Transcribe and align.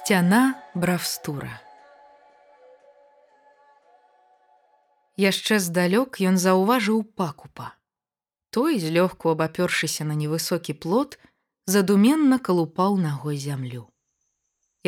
Сцяна 0.00 0.56
бравстура. 0.74 1.60
Яшчэ 5.20 5.58
здалёк 5.60 6.16
ён 6.24 6.40
заўважыў 6.40 7.02
пакупа. 7.20 7.76
Той, 8.48 8.80
злёгку 8.80 9.28
абапёршыся 9.36 10.08
на 10.08 10.16
невысокі 10.16 10.72
плот, 10.72 11.18
задуменна 11.66 12.38
калупаў 12.40 12.96
нагой 12.96 13.36
зямлю. 13.36 13.92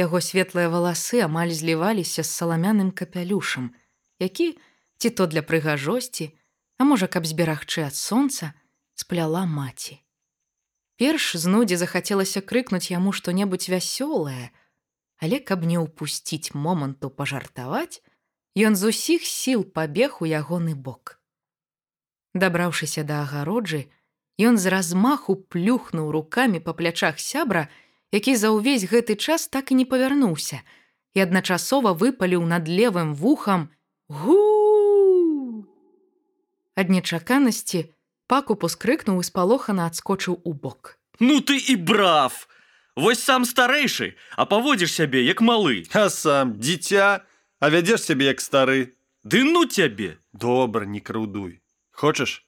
Яго 0.01 0.25
светлыя 0.25 0.73
валасы 0.73 1.21
амаль 1.21 1.53
зліваліся 1.53 2.25
з 2.25 2.31
саламяным 2.33 2.91
капялюшам, 2.91 3.77
які, 4.19 4.57
ці 4.97 5.11
то 5.11 5.29
для 5.29 5.45
прыгажосці, 5.45 6.33
а 6.81 6.89
можа, 6.89 7.07
каб 7.07 7.29
зберагчы 7.29 7.85
ад 7.85 7.95
сонца, 7.95 8.57
спляла 8.97 9.45
маці. 9.45 10.01
Перш 10.97 11.37
знудзе 11.37 11.77
захацелася 11.77 12.41
крыкнуць 12.41 12.89
яму 12.89 13.13
што-небудзь 13.13 13.69
вясёлае, 13.69 14.57
але 15.23 15.39
каб 15.39 15.63
не 15.63 15.79
ўпусціць 15.79 16.51
моманту 16.59 17.09
пажартаваць, 17.09 18.03
ён 18.59 18.75
з 18.77 18.91
усіх 18.91 19.23
сіл 19.23 19.63
пабег 19.63 20.19
у 20.21 20.27
ягоны 20.27 20.75
бок. 20.75 21.23
Дабраўшыся 22.35 23.07
да 23.07 23.23
агароджы, 23.23 23.87
ён 24.43 24.59
з 24.59 24.67
размаху 24.75 25.37
плюхнуў 25.55 26.11
рукамі 26.11 26.59
па 26.59 26.75
плячах 26.75 27.23
сябра, 27.23 27.69
які 28.11 28.35
за 28.35 28.51
ўвесь 28.51 28.89
гэты 28.91 29.15
час 29.15 29.47
так 29.47 29.71
і 29.71 29.79
не 29.79 29.87
павярнуўся 29.87 30.61
і 31.15 31.23
адначасова 31.23 31.93
выпаліў 31.93 32.43
над 32.49 32.69
левым 32.69 33.15
вухам 33.15 33.69
гу 34.09 35.63
ад 36.75 36.89
нечаканасці 36.89 37.85
пакупу 38.33 38.69
скрыкнуў 38.73 39.21
і 39.21 39.29
спалохана 39.29 39.87
адскочыў 39.93 40.41
у 40.43 40.53
бок. 40.53 40.97
Ну 41.21 41.41
ты 41.45 41.61
і 41.61 41.77
брав 41.77 42.49
Вось 42.97 43.23
сам 43.25 43.45
старэйшы, 43.49 44.15
а 44.37 44.45
паводзіш 44.45 44.93
сябе 44.93 45.25
як 45.25 45.41
малы. 45.41 45.85
А 45.97 46.11
сам 46.11 46.59
дзіця, 46.61 47.25
а 47.61 47.69
вядзеш 47.73 48.05
сябе 48.05 48.29
як 48.29 48.41
стары. 48.41 48.97
Ды 49.25 49.45
ну 49.45 49.65
цябе. 49.65 50.19
Добра, 50.33 50.85
не 50.85 51.01
крыўдуй. 51.01 51.63
Хочаш, 51.93 52.45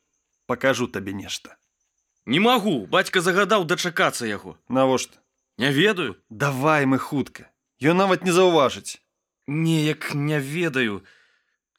пакажу 0.47 0.89
табе 0.89 1.13
нешта. 1.13 1.57
Не 2.27 2.41
магу, 2.41 2.87
бацька 2.87 3.21
загадаў 3.21 3.65
дачакацца 3.65 4.27
яго. 4.27 4.59
Навошта? 4.69 5.21
Не 5.57 5.73
ведаю. 5.73 6.17
Давай 6.29 6.85
мы 6.85 6.99
хутка. 6.99 7.49
Ён 7.81 7.97
нават 7.97 8.25
не 8.25 8.33
заўважыць. 8.33 9.01
Неяк 9.47 10.15
не 10.15 10.41
ведаю. 10.41 11.05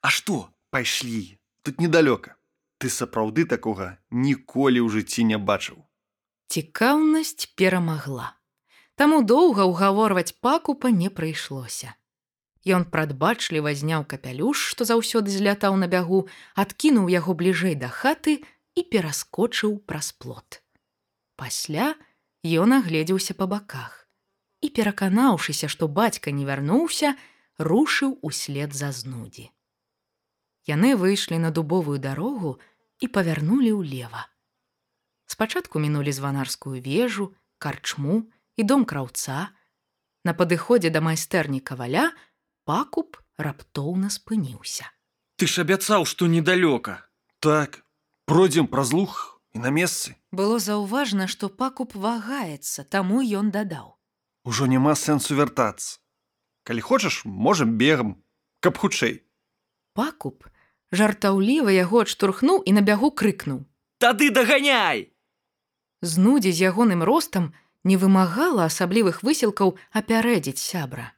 А 0.01 0.09
што? 0.09 0.49
Пайшлі, 0.69 1.39
тут 1.61 1.79
недалёка. 1.79 2.35
Ты 2.77 2.89
сапраўды 2.89 3.45
такога 3.45 3.97
ніколі 4.11 4.83
ў 4.83 4.89
жыцці 4.91 5.23
не 5.23 5.37
бачыў. 5.37 5.79
Цікаўнасць 6.51 7.47
перамагла. 7.55 8.35
Таму 8.95 9.21
доўга 9.27 9.67
ўгаворваць 9.67 10.35
пакупа 10.39 10.91
не 10.91 11.11
прыйшлося. 11.11 11.95
Ён 12.65 12.85
прадбачліва 12.89 13.75
зняў 13.77 14.05
капялюш, 14.09 14.57
што 14.73 14.87
заўсёды 14.89 15.29
злятаў 15.29 15.75
на 15.77 15.87
бягу, 15.91 16.25
адкінуў 16.55 17.11
яго 17.13 17.35
бліжэй 17.37 17.75
да 17.75 17.91
хаты 17.91 18.39
і 18.73 18.81
пераскочыў 18.91 19.77
праз 19.85 20.11
плот. 20.15 20.63
Пасля 21.35 21.93
ён 22.41 22.79
агледзеўся 22.79 23.35
па 23.37 23.45
баках 23.51 24.07
і, 24.65 24.69
пераканаўшыся, 24.73 25.69
што 25.69 25.87
бацька 25.87 26.31
не 26.31 26.45
вярнуўся, 26.47 27.13
рушыў 27.57 28.17
услед 28.21 28.73
за 28.73 28.89
знудзі. 28.91 29.51
Яны 30.65 30.95
выйшлі 30.97 31.37
на 31.37 31.51
дубовую 31.51 31.99
дарогу 32.01 32.57
і 32.97 33.07
павярнулі 33.07 33.75
ўлева. 33.77 34.25
Спачатку 35.29 35.77
мінулі 35.83 36.09
званарскую 36.15 36.81
вежу, 36.81 37.35
карчму, 37.61 38.25
і 38.57 38.63
дом 38.63 38.85
краўца. 38.85 39.51
На 40.25 40.33
падыходзе 40.33 40.89
да 40.89 41.01
майстэрні 41.05 41.61
каваля 41.61 42.11
пакуп 42.65 43.19
раптоўна 43.37 44.09
спыніўся. 44.09 44.89
Ты 45.35 45.47
ж 45.47 45.61
абяцаў, 45.67 46.05
што 46.07 46.27
недалёка. 46.31 47.03
Так, 47.39 47.83
пройдзем 48.25 48.67
праз 48.67 48.93
лух 48.95 49.41
і 49.53 49.59
на 49.59 49.69
месцы. 49.69 50.15
Было 50.31 50.59
заўважна, 50.59 51.27
што 51.27 51.49
пакуп 51.49 51.95
вагаецца, 51.95 52.87
таму 52.87 53.21
ён 53.21 53.51
дадаў. 53.51 53.99
Ужо 54.45 54.65
няма 54.65 54.95
сэнсу 54.95 55.35
вяртацца. 55.35 55.99
Калі 56.63 56.81
хочаш, 56.81 57.25
можам 57.25 57.77
бегам, 57.77 58.23
каб 58.59 58.77
хутчэй. 58.77 59.21
Пакуп 59.93 60.47
жартаўліва 60.91 61.69
яго 61.75 62.01
адштурхнуў 62.05 62.63
і 62.65 62.71
на 62.77 62.81
бягу 62.81 63.11
крыкнуў: 63.11 63.65
«Тады 64.01 64.31
даганяй! 64.31 65.11
Знудзі 66.01 66.51
з 66.51 66.71
ягоным 66.71 67.03
ростам, 67.03 67.53
не 67.85 67.97
вымагала 68.01 68.65
асаблівых 68.65 69.21
высілкаў 69.23 69.77
апярэдзіць 69.93 70.59
сябра. 70.59 71.13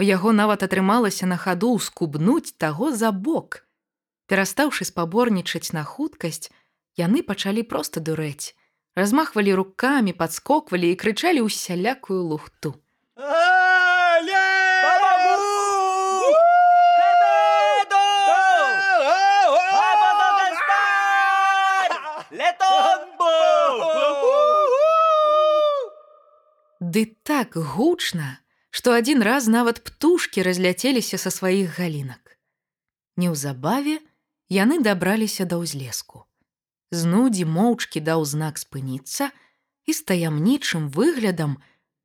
У 0.00 0.04
яго 0.04 0.32
нават 0.36 0.66
атрымалася 0.66 1.30
на 1.30 1.38
хаду 1.40 1.72
скубнуць 1.78 2.56
таго 2.58 2.90
за 2.92 3.12
бок. 3.12 3.62
Перастаўшы 4.26 4.86
спаборнічаць 4.88 5.72
на 5.76 5.84
хуткасць, 5.84 6.50
яны 6.98 7.22
пачалі 7.22 7.62
проста 7.62 8.02
дурэць, 8.02 8.56
размахвалі 8.98 9.54
рукамі, 9.60 10.12
падскоквалі 10.12 10.90
і 10.92 10.98
крычалі 11.04 11.46
ўсялякую 11.46 12.20
лухту. 12.34 12.74
Ды 26.90 27.04
так 27.22 27.54
гучна, 27.54 28.28
што 28.74 28.94
адзін 28.98 29.22
раз 29.22 29.46
нават 29.46 29.78
птушкі 29.86 30.42
разляцеліся 30.42 31.18
са 31.22 31.30
сваіх 31.30 31.78
галінак. 31.78 32.34
Неўзабаве 33.14 34.00
яны 34.50 34.78
дабраліся 34.82 35.46
да 35.52 35.60
ўзлеску. 35.62 36.26
Знудзі 36.90 37.46
моўчкі 37.46 38.02
даў 38.08 38.26
знак 38.26 38.58
спыніцца 38.58 39.30
і 39.86 39.94
з 39.94 40.00
таямнічым 40.10 40.90
выглядам 40.96 41.54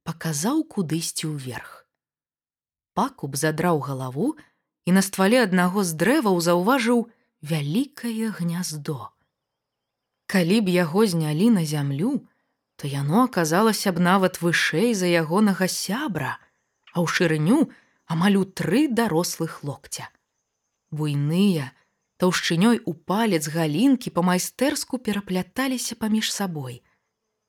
паказаў 0.06 0.62
кудысьці 0.76 1.34
ўверх. 1.34 1.90
Пакуб 2.94 3.42
задраў 3.42 3.82
галаву 3.90 4.38
і 4.86 4.94
на 4.94 5.02
ствале 5.02 5.42
аднаго 5.48 5.82
з 5.82 5.98
дрэваў 5.98 6.38
заўважыў 6.46 7.02
вялікае 7.42 8.30
гняздо. 8.38 9.10
Калі 10.30 10.62
б 10.62 10.78
яго 10.78 11.10
знялі 11.10 11.50
на 11.58 11.66
зямлю, 11.66 12.14
то 12.76 12.88
яно 12.88 13.24
аказалася 13.24 13.92
б 13.96 14.04
нават 14.04 14.42
вышэй 14.42 14.94
за 14.94 15.08
ягонага 15.08 15.68
сябра, 15.72 16.38
а 16.92 17.04
ў 17.04 17.08
шырыню 17.08 17.60
амаль 18.06 18.38
у 18.38 18.46
тры 18.46 18.88
дарослых 18.88 19.64
локця. 19.64 20.10
Буйныя, 20.92 21.72
таўшчынёй 22.22 22.82
у 22.86 22.94
палец 22.94 23.48
галінкі 23.52 24.12
па-майстэрску 24.16 25.00
перапляталіся 25.00 25.96
паміж 26.00 26.32
сабой. 26.32 26.84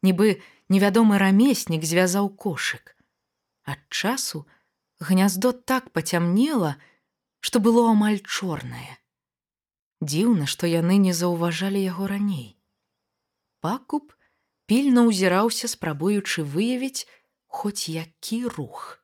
Нібы 0.02 0.42
невядомы 0.68 1.18
рамеснік 1.18 1.84
звязаў 1.84 2.30
кошык. 2.30 2.94
Ад 3.66 3.82
часу 3.90 4.46
гняздо 5.00 5.52
так 5.52 5.90
пацямнела, 5.90 6.76
што 7.40 7.60
было 7.60 7.90
амаль 7.90 8.22
чорнае. 8.22 8.98
Дзіўна, 10.00 10.46
што 10.46 10.66
яны 10.66 10.98
не 11.02 11.12
заўважалі 11.12 11.80
яго 11.82 12.06
раней. 12.06 12.58
Пакуп 13.60 14.15
пільна 14.66 15.06
ўзіраўся, 15.06 15.70
спрабуючы 15.70 16.42
выявіць 16.42 17.06
хоць 17.46 17.88
які 17.88 18.46
рух. 18.46 19.02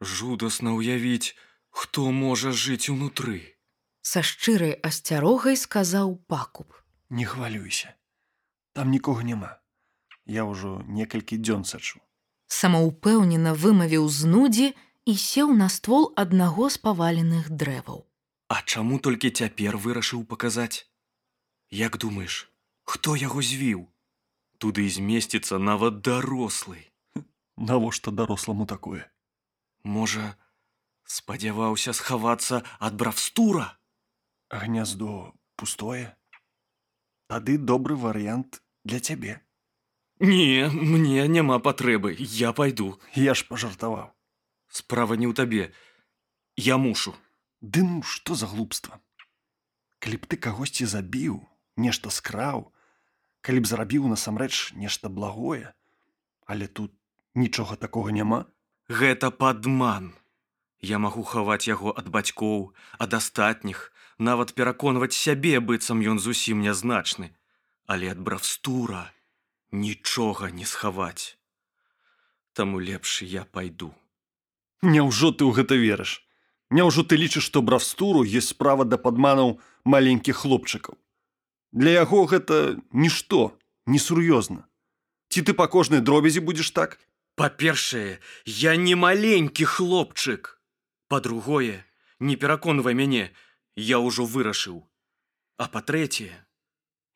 Жудасна 0.00 0.76
ўявіць, 0.76 1.34
хто 1.70 2.10
можа 2.10 2.52
жыць 2.52 2.92
унутры. 2.92 3.56
Са 4.02 4.22
шчырай 4.22 4.74
асцярогай 4.82 5.56
сказаў 5.56 6.16
пакуп. 6.26 6.74
Не 7.10 7.24
хвалюйся. 7.24 7.94
Там 8.72 8.90
нікога 8.90 9.22
няма. 9.22 9.58
Я 10.26 10.44
ўжо 10.44 10.82
некалькі 10.86 11.38
дзён 11.38 11.64
сачу. 11.64 12.00
Самаўпэўнена 12.48 13.54
вымавіў 13.54 14.08
знудзі 14.08 14.72
і 15.06 15.14
сеў 15.18 15.54
на 15.56 15.68
ствол 15.68 16.12
аднаго 16.16 16.68
з 16.70 16.78
паваленых 16.78 17.50
дрэваў. 17.50 18.06
А 18.48 18.60
чаму 18.62 18.98
толькі 18.98 19.30
цяпер 19.30 19.78
вырашыў 19.80 20.24
паказаць? 20.28 20.84
Як 21.70 21.96
думаеш, 21.96 22.52
хто 22.84 23.16
яго 23.16 23.40
звіў? 23.40 23.88
Туды 24.62 24.86
змесціцца 24.86 25.58
нават 25.58 26.00
дарослы. 26.06 26.86
Навошта 27.68 28.14
даросламу 28.14 28.66
такое? 28.70 29.10
Можа, 29.82 30.36
спадзяваўся 31.02 31.92
схавацца 31.98 32.62
ад 32.78 32.94
бравстура. 32.94 33.66
Гняздо 34.52 35.34
пустое. 35.56 36.14
Тады 37.26 37.58
добры 37.58 37.96
варыянт 37.96 38.62
для 38.84 39.00
цябе. 39.00 39.40
Не, 40.20 40.68
мне 40.70 41.26
няма 41.26 41.58
патрэбы, 41.58 42.14
я 42.18 42.52
пайду. 42.52 43.00
Я 43.14 43.34
ж 43.34 43.48
пажартаваў. 43.48 44.12
Справа 44.68 45.18
не 45.18 45.26
ў 45.26 45.34
табе. 45.34 45.72
Я 46.54 46.78
мушу. 46.78 47.16
Ды 47.58 47.82
ну 47.82 48.02
што 48.02 48.38
за 48.38 48.46
глупства. 48.46 49.00
Калі 49.98 50.22
б 50.22 50.30
ты 50.30 50.38
кагосьці 50.38 50.86
забіў, 50.86 51.42
нешта 51.74 52.10
скраў, 52.10 52.70
калі 53.42 53.62
б 53.62 53.66
зарабіў 53.66 54.08
насамрэч 54.08 54.72
нешта 54.78 55.10
благое, 55.10 55.74
але 56.46 56.66
тут 56.66 56.94
нічога 57.34 57.76
такога 57.76 58.14
няма. 58.14 58.46
Гэта 58.88 59.30
падман. 59.30 60.14
Я 60.80 60.98
магу 60.98 61.22
хаваць 61.22 61.66
яго 61.66 61.94
ад 61.94 62.08
бацькоў, 62.10 62.74
ад 62.98 63.14
астатніх, 63.14 63.90
нават 64.18 64.54
пераконваць 64.54 65.14
сябе, 65.14 65.58
быццам 65.60 66.02
ён 66.02 66.18
зусім 66.18 66.62
нязначны, 66.62 67.34
але 67.86 68.10
ад 68.14 68.18
бравстура 68.18 69.10
нічога 69.70 70.50
не 70.50 70.66
схаваць. 70.66 71.38
Таму 72.52 72.78
лепш 72.78 73.22
я 73.22 73.44
пайду. 73.44 73.94
Няўжо 74.82 75.30
ты 75.30 75.46
ў 75.46 75.54
гэта 75.58 75.78
верыш? 75.78 76.20
Няўжо 76.70 77.02
ты 77.06 77.16
лічыш, 77.16 77.46
што 77.46 77.62
бравстуру 77.62 78.26
ёсць 78.26 78.50
справа 78.54 78.84
да 78.84 78.98
падманаў 78.98 79.58
маленькіх 79.84 80.44
хлопчыкаў. 80.44 80.98
Для 81.72 81.90
яго 82.04 82.26
гэта 82.28 82.76
нішто, 82.92 83.56
несур'ёзна. 83.86 84.68
Ці 85.32 85.40
ты 85.42 85.56
па 85.56 85.66
кожнай 85.66 86.04
дробязі 86.04 86.40
будзеш 86.40 86.70
так? 86.70 87.00
Па-першае, 87.34 88.20
я 88.44 88.76
не 88.76 88.94
маленькі 88.94 89.64
хлопчык. 89.64 90.60
Па-другое, 91.08 91.84
не 92.20 92.36
пераконвай 92.36 92.94
мяне, 92.94 93.32
я 93.76 93.98
ўжо 93.98 94.28
вырашыў. 94.28 94.84
А 95.56 95.68
па-трэцяе, 95.72 96.36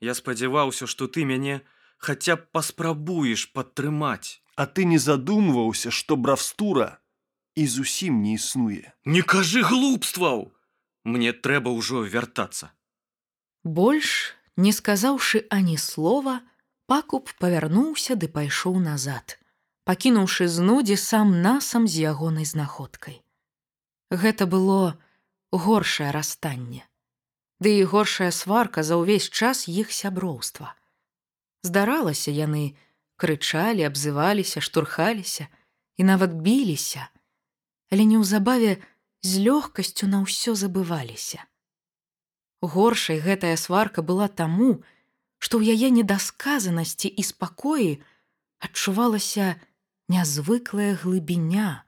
я 0.01 0.15
спадзяваўся, 0.15 0.87
што 0.87 1.09
ты 1.09 1.25
мяне 1.25 1.61
хаця 1.99 2.37
б 2.37 2.49
паспрабуеш 2.53 3.53
падтрымаць. 3.53 4.41
А 4.57 4.65
ты 4.65 4.85
не 4.85 4.97
задумваўся, 4.97 5.91
што 5.91 6.17
бравстура 6.17 7.01
і 7.57 7.67
зусім 7.67 8.23
не 8.23 8.37
існуе. 8.37 8.93
Не 9.05 9.21
кажы 9.21 9.63
глупстваў! 9.63 10.53
Мне 11.05 11.33
трэба 11.33 11.73
ўжо 11.73 12.05
вяртацца. 12.05 12.73
Больш, 13.65 14.36
не 14.57 14.73
сказаўшы 14.73 15.45
ані 15.51 15.77
слова, 15.77 16.41
пакуп 16.87 17.31
павярнуўся 17.41 18.17
ды 18.17 18.29
пайшоў 18.29 18.81
назад, 18.81 19.39
пакінуўшы 19.85 20.49
знудзі 20.49 20.97
сам 20.97 21.41
насам 21.43 21.87
з 21.87 22.09
ягонай 22.13 22.45
знаходкай. 22.45 23.23
Гэта 24.11 24.47
было 24.47 24.97
горшае 25.53 26.11
расстанне. 26.11 26.87
Ды 27.61 27.73
і 27.81 27.85
горшая 27.85 28.31
сварка 28.31 28.83
за 28.83 28.97
ўвесь 29.01 29.29
час 29.29 29.69
іх 29.69 29.93
сяброўства. 29.93 30.77
Здаралася 31.65 32.31
яны, 32.31 32.77
крычалі, 33.17 33.83
абзываліся, 33.89 34.61
штурхаліся 34.61 35.49
і 35.97 36.05
нават 36.05 36.37
біліся, 36.37 37.09
але 37.91 38.05
неўзабаве 38.05 38.79
з 39.25 39.41
лёгкасцю 39.43 40.07
на 40.07 40.23
ўсё 40.23 40.55
забываліся. 40.55 41.43
Горшай 42.67 43.23
гэтая 43.23 43.55
сварка 43.57 44.03
была 44.03 44.29
таму, 44.29 44.83
што 45.39 45.63
ў 45.63 45.79
яе 45.79 45.89
недасказанасці 45.95 47.09
і 47.09 47.23
спакоі 47.23 47.91
адчувалася 48.59 49.55
нязвыклая 50.13 50.95
глыбіня, 51.03 51.87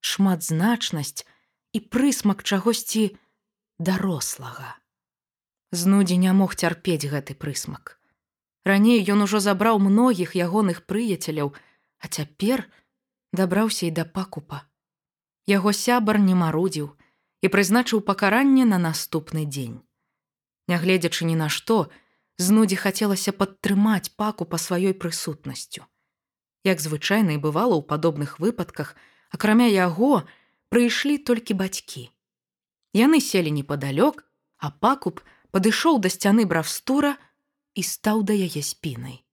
шматзначнасць 0.00 1.24
і 1.72 1.78
прысмак 1.80 2.44
чагосьці 2.44 3.16
дарослага. 3.78 4.76
Знудзі 5.72 6.16
не 6.18 6.32
мог 6.36 6.54
цярпець 6.58 7.06
гэты 7.08 7.38
прысмак. 7.38 7.96
Раней 8.64 9.00
ён 9.06 9.24
ужо 9.24 9.40
забраў 9.40 9.78
многіх 9.80 10.34
ягоных 10.36 10.84
прыяцеляў, 10.84 11.54
а 12.02 12.08
цяпер 12.08 12.66
дабраўся 13.32 13.86
і 13.86 13.92
да 13.96 14.04
пакупа. 14.04 14.66
Яго 15.46 15.72
сябар 15.72 16.18
не 16.18 16.34
марудзіў 16.34 16.90
і 17.40 17.46
прызначыў 17.48 18.02
пакаранне 18.04 18.66
на 18.68 18.78
наступны 18.78 19.46
дзень. 19.46 19.80
Нягледзячы 20.70 21.26
ні 21.26 21.34
на 21.34 21.48
што, 21.50 21.90
знудзі 22.38 22.78
хацелася 22.78 23.34
падтрымаць 23.34 24.14
паку 24.14 24.46
па 24.46 24.58
сваёй 24.64 24.94
прысутнасцю. 24.94 25.82
Як 26.62 26.78
звычайна 26.84 27.34
і 27.34 27.42
бывала 27.42 27.74
ў 27.74 27.82
падобных 27.90 28.38
выпадках, 28.38 28.94
акрамя 29.34 29.66
яго 29.66 30.22
прыйшлі 30.70 31.18
толькі 31.18 31.58
бацькі. 31.58 32.06
Яны 32.94 33.18
селі 33.18 33.50
непадалёк, 33.50 34.22
а 34.62 34.70
пакуп 34.70 35.24
падышоў 35.50 35.98
да 36.04 36.12
сцяны 36.12 36.46
бравстура, 36.46 37.16
і 37.74 37.82
стаў 37.82 38.22
да 38.28 38.34
яе 38.34 38.62
спінай. 38.62 39.24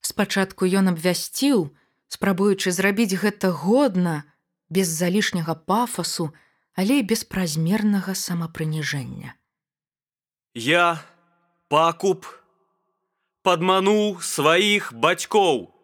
Спачатку 0.00 0.66
ён 0.66 0.90
абвясціў, 0.90 1.70
спрабуючы 2.08 2.74
зрабіць 2.74 3.14
гэта 3.14 3.50
годна, 3.50 4.24
без 4.68 4.90
залішняга 4.90 5.54
пафасу, 5.54 6.32
але 6.74 7.02
без 7.02 7.22
празмернага 7.24 8.14
самапрыніжэння. 8.18 9.38
Я 10.54 11.02
пакуп 11.66 12.26
падмануў 13.42 14.22
сваіх 14.22 14.92
бацькоў. 14.94 15.74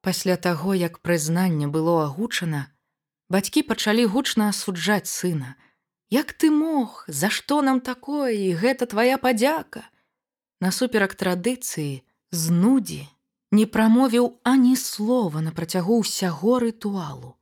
Пасля 0.00 0.36
таго, 0.40 0.72
як 0.72 1.04
прызнанне 1.04 1.68
было 1.68 2.08
агучана, 2.08 2.72
бацькі 3.28 3.62
пачалі 3.68 4.08
гучна 4.08 4.48
асуджаць 4.56 5.12
сына. 5.12 5.60
Як 6.08 6.32
ты 6.32 6.50
мог, 6.50 7.04
За 7.08 7.28
што 7.28 7.60
нам 7.60 7.80
такое 7.84 8.32
і 8.32 8.56
гэта 8.56 8.88
твая 8.88 9.18
падзяка? 9.20 9.84
насуперак 10.60 11.14
традыцыі 11.14 12.02
знудзі 12.32 13.04
не 13.52 13.66
прамовіў 13.66 14.40
ані 14.44 14.76
слова 14.76 15.40
на 15.44 15.52
працягу 15.52 16.00
ўсяго 16.00 16.58
рытуалу. 16.64 17.36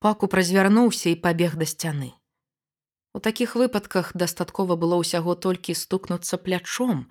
Паку 0.00 0.26
празвярнуўся 0.26 1.10
і 1.10 1.20
пабег 1.22 1.54
да 1.54 1.66
сцяны. 1.66 2.12
У 3.12 3.18
такіх 3.18 3.56
выпадках 3.58 4.12
дастаткова 4.14 4.76
было 4.78 5.00
ўсяго 5.02 5.34
толькі 5.34 5.74
стукнуцца 5.74 6.38
плячом, 6.38 7.10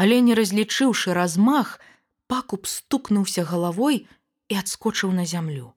але 0.00 0.20
не 0.24 0.32
разлічыўшы 0.32 1.12
размах, 1.12 1.80
пакуп 2.32 2.64
стукнуўся 2.66 3.44
галавой 3.44 4.08
і 4.48 4.56
адскочыў 4.56 5.12
на 5.12 5.28
зямлю. 5.28 5.76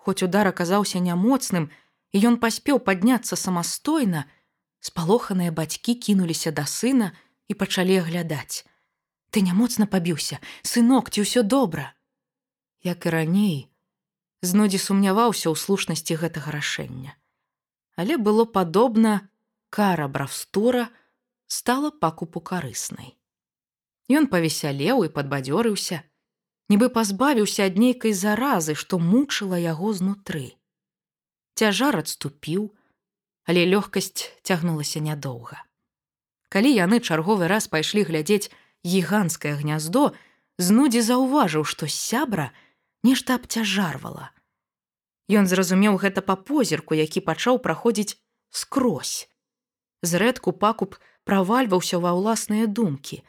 Хоць 0.00 0.24
удар 0.24 0.48
аказаўся 0.48 0.98
нямоцным, 0.98 1.68
і 2.12 2.24
ён 2.28 2.40
паспеў 2.40 2.80
падняцца 2.80 3.36
самастойна, 3.36 4.24
спалоханыя 4.80 5.52
бацькі 5.52 5.94
кінуліся 5.94 6.56
да 6.56 6.64
сына, 6.64 7.12
і 7.48 7.54
пачалі 7.54 8.00
аглядаць. 8.00 8.64
Ты 9.30 9.44
не 9.44 9.52
моцна 9.52 9.84
пабіўся, 9.86 10.40
сынок, 10.64 11.12
ці 11.12 11.24
ўсё 11.28 11.44
добра. 11.44 11.92
Як 12.80 13.04
і 13.06 13.12
раней, 13.12 13.58
знудзі 14.40 14.80
сумняваўся 14.80 15.52
ў 15.52 15.56
слушнасці 15.56 16.16
гэтага 16.16 16.52
рашэння. 16.52 17.16
Але 18.02 18.16
было 18.18 18.44
падобна, 18.44 19.30
кара 19.70 20.08
бравстура 20.08 20.88
стала 21.46 21.90
пакупу 21.94 22.40
карыснай. 22.42 23.14
Ён 24.10 24.26
павесялеў 24.26 25.04
і 25.06 25.12
падбадзёрыўся, 25.14 26.02
нібы 26.66 26.90
пазбавіўся 26.96 27.70
ад 27.70 27.78
нейкай 27.78 28.10
заразы, 28.10 28.74
што 28.74 28.98
мучыла 28.98 29.54
яго 29.54 29.94
знутры. 29.94 30.58
Цяжар 31.54 32.02
адступіў, 32.02 32.74
але 33.46 33.70
лёгкасць 33.70 34.34
цягнулася 34.42 34.98
нядоўга. 34.98 35.62
Калі 36.50 36.74
яны 36.74 36.98
чарговы 36.98 37.46
раз 37.46 37.70
пайшлі 37.70 38.02
глядзець 38.10 38.50
гіганцкае 38.82 39.54
гняздо, 39.62 40.10
знудзі 40.58 41.06
заўважыў, 41.06 41.62
што 41.62 41.86
сябра 41.86 42.50
нешта 43.06 43.38
абцяжарвала. 43.38 44.34
Ён 45.30 45.46
зразумеў 45.46 45.98
гэта 46.02 46.22
па 46.22 46.36
позірку, 46.36 46.94
які 46.94 47.20
пачаў 47.20 47.58
праходзіць 47.62 48.18
скрозь. 48.50 49.28
Зрэдку 50.02 50.52
пакуп 50.52 50.98
правальваўся 51.24 51.98
ва 52.02 52.12
ўласныя 52.18 52.66
думкі. 52.66 53.22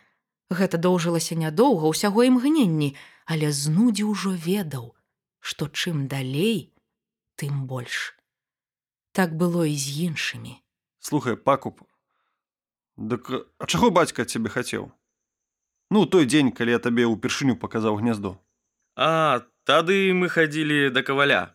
Гэта 0.50 0.78
доўжылася 0.78 1.38
нядоўга 1.38 1.94
ўсяго 1.94 2.26
імгненні, 2.26 2.96
але 3.26 3.54
знудзі 3.54 4.10
ўжо 4.10 4.34
ведаў, 4.34 4.94
што 5.40 5.70
чым 5.70 6.08
далей, 6.10 6.74
тым 7.38 7.66
больш. 7.70 8.18
Так 9.14 9.38
было 9.38 9.64
і 9.70 9.78
з 9.78 10.10
іншымі. 10.10 10.58
Слухай 11.00 11.38
пакуп 11.38 11.86
Дык 12.98 13.30
а 13.58 13.66
чаго 13.66 13.90
бацька 13.90 14.26
цябе 14.26 14.50
хацеў? 14.54 14.92
Ну 15.90 16.06
той 16.06 16.26
дзень, 16.30 16.54
калі 16.54 16.78
я 16.78 16.80
табе 16.80 17.10
ўпершыню 17.10 17.58
паказаў 17.58 17.98
гняздо. 17.98 18.38
А 18.96 19.42
тады 19.66 20.14
мы 20.14 20.30
хадзілі 20.30 20.94
да 20.94 21.02
каваля. 21.02 21.53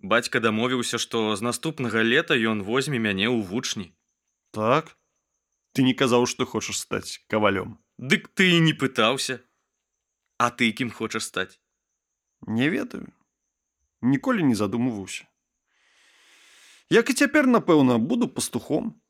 Бацька 0.00 0.40
дамовіўся, 0.40 0.98
што 0.98 1.36
з 1.36 1.42
наступнага 1.42 2.02
лета 2.02 2.36
ён 2.36 2.62
возьме 2.62 2.98
мяне 2.98 3.28
ў 3.28 3.42
вучні. 3.42 3.92
Так 4.52 4.96
ты 5.72 5.82
не 5.82 5.94
казаў, 5.94 6.26
што 6.26 6.46
хочаш 6.46 6.80
стаць 6.80 7.20
кавалём. 7.28 7.76
Дык 7.98 8.28
ты 8.34 8.60
не 8.60 8.72
пытаўся. 8.72 9.40
А 10.38 10.50
ты 10.50 10.72
кім 10.72 10.90
хочаш 10.90 11.24
стаць? 11.24 11.60
Не 12.46 12.68
ведаю, 12.68 13.08
ніколі 14.02 14.44
не 14.44 14.54
задумываўся. 14.54 15.24
Як 16.90 17.10
і 17.10 17.14
цяпер, 17.14 17.46
напэўна, 17.46 17.98
буду 17.98 18.28
пастухом. 18.28 19.00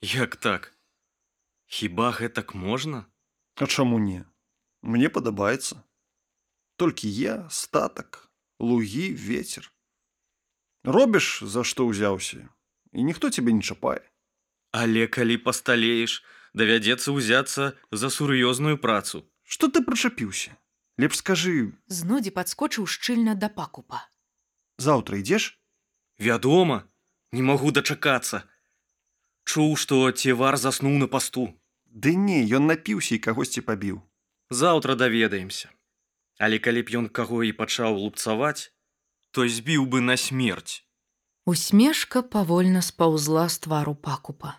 Як 0.00 0.36
так? 0.36 0.76
Хіба 1.66 2.10
гэтак 2.10 2.54
можна? 2.54 3.06
А 3.56 3.66
чаму 3.66 3.98
не? 3.98 4.24
Мне 4.82 5.08
падабаецца. 5.08 5.82
Толькі 6.76 7.10
я, 7.10 7.48
статак, 7.50 8.30
лугі, 8.60 9.12
ветер. 9.14 9.72
Робіш, 10.84 11.42
за 11.44 11.64
што 11.64 11.86
ўзяўся, 11.86 12.48
і 12.92 13.02
ніхто 13.04 13.30
цябе 13.30 13.52
не 13.52 13.62
чапае. 13.62 14.00
Але 14.72 15.06
калі 15.06 15.36
пасталееш, 15.44 16.22
давядзецца 16.54 17.12
ўзяцца 17.12 17.76
за 17.90 18.08
сур'ёзную 18.10 18.78
працу. 18.78 19.26
Што 19.44 19.68
ты 19.68 19.82
прычапіўся? 19.84 20.56
Лепш 20.98 21.20
скажы, 21.20 21.72
Знудзі 21.86 22.30
падскочыў 22.30 22.86
шчыльна 22.86 23.34
да 23.34 23.48
пакупа. 23.48 24.08
заўтра 24.78 25.20
ідзеш? 25.20 25.58
Вядома, 26.18 26.88
не 27.32 27.42
магу 27.42 27.72
дачакацца. 27.72 28.44
Чуў, 29.44 29.76
што 29.76 30.10
цевар 30.12 30.56
заснуў 30.56 30.96
на 31.02 31.06
пасту. 31.08 31.52
Ды 31.84 32.14
не, 32.14 32.40
ён 32.56 32.66
напіўся 32.70 33.14
і 33.14 33.18
кагосьці 33.18 33.60
пабіў. 33.60 34.00
Заўтра 34.50 34.94
даведаемся. 34.94 35.68
Але 36.38 36.58
калі 36.58 36.82
б 36.82 36.88
ён 37.00 37.06
каго 37.08 37.42
і 37.42 37.52
пачаў 37.52 37.96
лупцаваць, 38.00 38.72
то 39.30 39.46
збіў 39.48 39.86
бы 39.86 40.00
на 40.00 40.16
смерць. 40.16 40.82
Усмешка 41.46 42.22
павольна 42.22 42.82
спаўзла 42.82 43.48
з 43.48 43.58
твару 43.66 43.94
пакупа. 43.94 44.58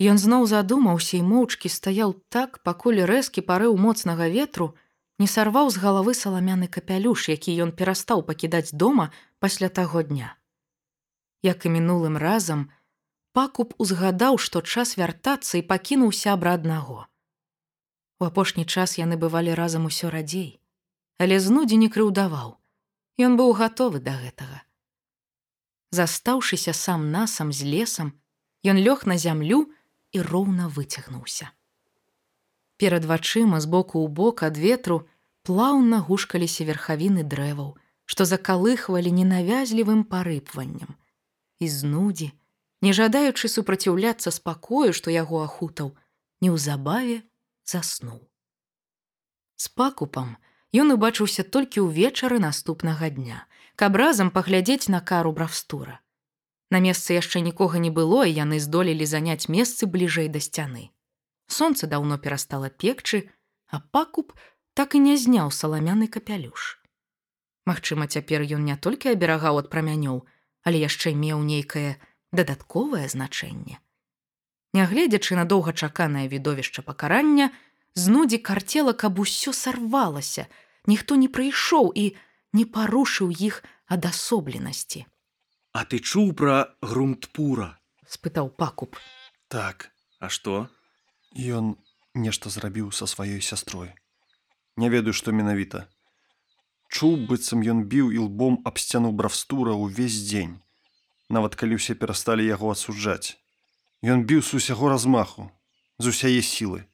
Ён 0.00 0.16
зноў 0.16 0.46
задумаўся 0.48 1.16
і 1.18 1.24
моўчкі 1.28 1.68
стаяў 1.68 2.14
так, 2.32 2.62
пакуль 2.64 3.04
рэзкі 3.04 3.44
парыў 3.44 3.76
моцнага 3.76 4.28
ветру 4.32 4.72
не 5.20 5.28
сарваў 5.28 5.68
з 5.68 5.76
галавы 5.76 6.14
саламяны 6.16 6.68
капялюш, 6.68 7.28
які 7.28 7.52
ён 7.64 7.72
перастаў 7.76 8.24
пакідаць 8.24 8.72
дома 8.72 9.10
пасля 9.38 9.68
таго 9.68 10.02
дня. 10.02 10.36
Як 11.42 11.66
і 11.68 11.72
мінулым 11.76 12.16
разам, 12.16 12.70
пакуп 13.32 13.74
узгадаў, 13.76 14.38
што 14.38 14.60
час 14.60 14.96
вяртацца 14.96 15.60
і 15.60 15.66
пакінуў 15.68 16.12
сябра 16.12 16.56
аднаго. 16.56 17.04
У 18.20 18.24
апошні 18.24 18.64
час 18.64 18.96
яны 19.00 19.16
бывалі 19.16 19.52
разам 19.56 19.84
усё 19.88 20.08
радзей, 20.12 20.60
але 21.18 21.40
знудзі 21.40 21.76
не 21.76 21.88
крыўдаваў. 21.92 22.59
Ён 23.20 23.36
быў 23.36 23.52
гатовы 23.52 24.00
да 24.00 24.16
гэтага. 24.16 24.64
Застаўшыся 25.92 26.72
сам 26.72 27.10
насам 27.12 27.52
з 27.52 27.68
лесам, 27.68 28.16
ён 28.64 28.80
лёг 28.80 29.04
на 29.04 29.16
зямлю 29.20 29.66
і 30.16 30.22
роўна 30.24 30.68
выцягнуўся. 30.72 31.50
Перад 32.80 33.04
вачыма 33.04 33.60
з 33.60 33.68
боку 33.68 34.00
ў 34.00 34.08
бок 34.08 34.40
ад 34.48 34.56
ветру 34.56 35.04
плаўна 35.44 36.00
гушкаліся 36.00 36.64
верхавіны 36.64 37.26
дрэваў, 37.34 37.76
што 38.08 38.24
закалыхвалі 38.24 39.12
ненавязлівым 39.12 40.04
парыпваннем. 40.08 40.96
І 41.60 41.68
знудзі, 41.68 42.32
не 42.80 42.92
жадаючы 42.96 43.52
супраціўляцца 43.52 44.32
спакою, 44.32 44.96
што 44.96 45.12
яго 45.12 45.44
ахутаў, 45.44 45.92
неўзабаве 46.40 47.20
заснуў. 47.68 48.24
З 49.60 49.68
пакупам 49.76 50.38
ён 50.72 50.94
убачыўся 50.94 51.42
толькі 51.42 51.86
ўвечары 51.86 52.38
наступнага 52.38 53.10
дня, 53.10 53.46
каб 53.74 53.96
разам 53.96 54.30
паглядзець 54.30 54.88
на 54.88 55.00
кару 55.00 55.32
бравстура. 55.32 56.00
На 56.70 56.78
месцы 56.78 57.18
яшчэ 57.18 57.42
нікога 57.42 57.82
не 57.82 57.90
было, 57.90 58.22
і 58.24 58.32
яны 58.32 58.60
здолелі 58.62 59.06
заняць 59.06 59.50
месцы 59.50 59.86
бліжэй 59.86 60.28
да 60.30 60.38
сцяны. 60.38 60.94
Сонца 61.50 61.90
даўно 61.90 62.18
перастала 62.18 62.70
пекчы, 62.70 63.26
а 63.66 63.82
пакуп 63.90 64.32
так 64.74 64.94
і 64.94 65.02
не 65.02 65.16
зняў 65.18 65.50
саламяны 65.50 66.06
капялюш. 66.06 66.78
Магчыма, 67.66 68.06
цяпер 68.06 68.46
ён 68.46 68.64
не 68.64 68.76
толькі 68.76 69.10
аберагаў 69.10 69.58
ад 69.58 69.70
прамянёў, 69.70 70.22
але 70.62 70.78
яшчэ 70.78 71.14
меў 71.14 71.42
нейкае 71.42 71.98
дадатковае 72.30 73.08
значэнне. 73.10 73.82
Нягледзячы 74.72 75.34
на 75.34 75.44
доўгачаканае 75.44 76.28
відовішча 76.30 76.82
пакарання, 76.86 77.50
знудзі 77.94 78.38
карцела, 78.38 78.92
каб 78.92 79.18
усё 79.18 79.52
сарвалася, 79.52 80.46
ніхто 80.86 81.16
не 81.16 81.28
прыйшоў 81.28 81.92
і 81.94 82.16
не 82.52 82.64
парушыў 82.64 83.30
іх 83.30 83.62
адасобленасці. 83.86 85.06
А 85.72 85.84
ты 85.84 85.98
чуў 86.02 86.34
пра 86.34 86.74
грунтпура? 86.82 87.78
спытаў 88.06 88.50
пакуп. 88.50 88.96
Так, 89.48 89.90
А 90.20 90.28
што? 90.28 90.68
ён 91.36 91.76
нешта 92.14 92.50
зрабіў 92.50 92.90
са 92.92 93.06
сваёй 93.06 93.40
сястрой. 93.40 93.94
Не 94.76 94.90
ведаю, 94.90 95.14
што 95.14 95.32
менавіта. 95.32 95.86
Чуў, 96.90 97.26
быццам 97.30 97.62
ён 97.62 97.86
біў 97.86 98.10
і 98.10 98.18
лбом 98.26 98.58
аб 98.66 98.78
сцяну 98.82 99.12
бравстура 99.12 99.72
ўвесь 99.78 100.26
дзень. 100.26 100.58
Нават 101.30 101.54
калі 101.54 101.78
ўсе 101.78 101.94
перасталі 101.94 102.42
яго 102.42 102.74
асуджаць. 102.74 103.38
Ён 104.02 104.26
біў 104.26 104.42
з 104.42 104.58
усяго 104.58 104.90
размаху, 104.90 105.54
з 106.02 106.10
усяе 106.10 106.42
сілы, 106.42 106.89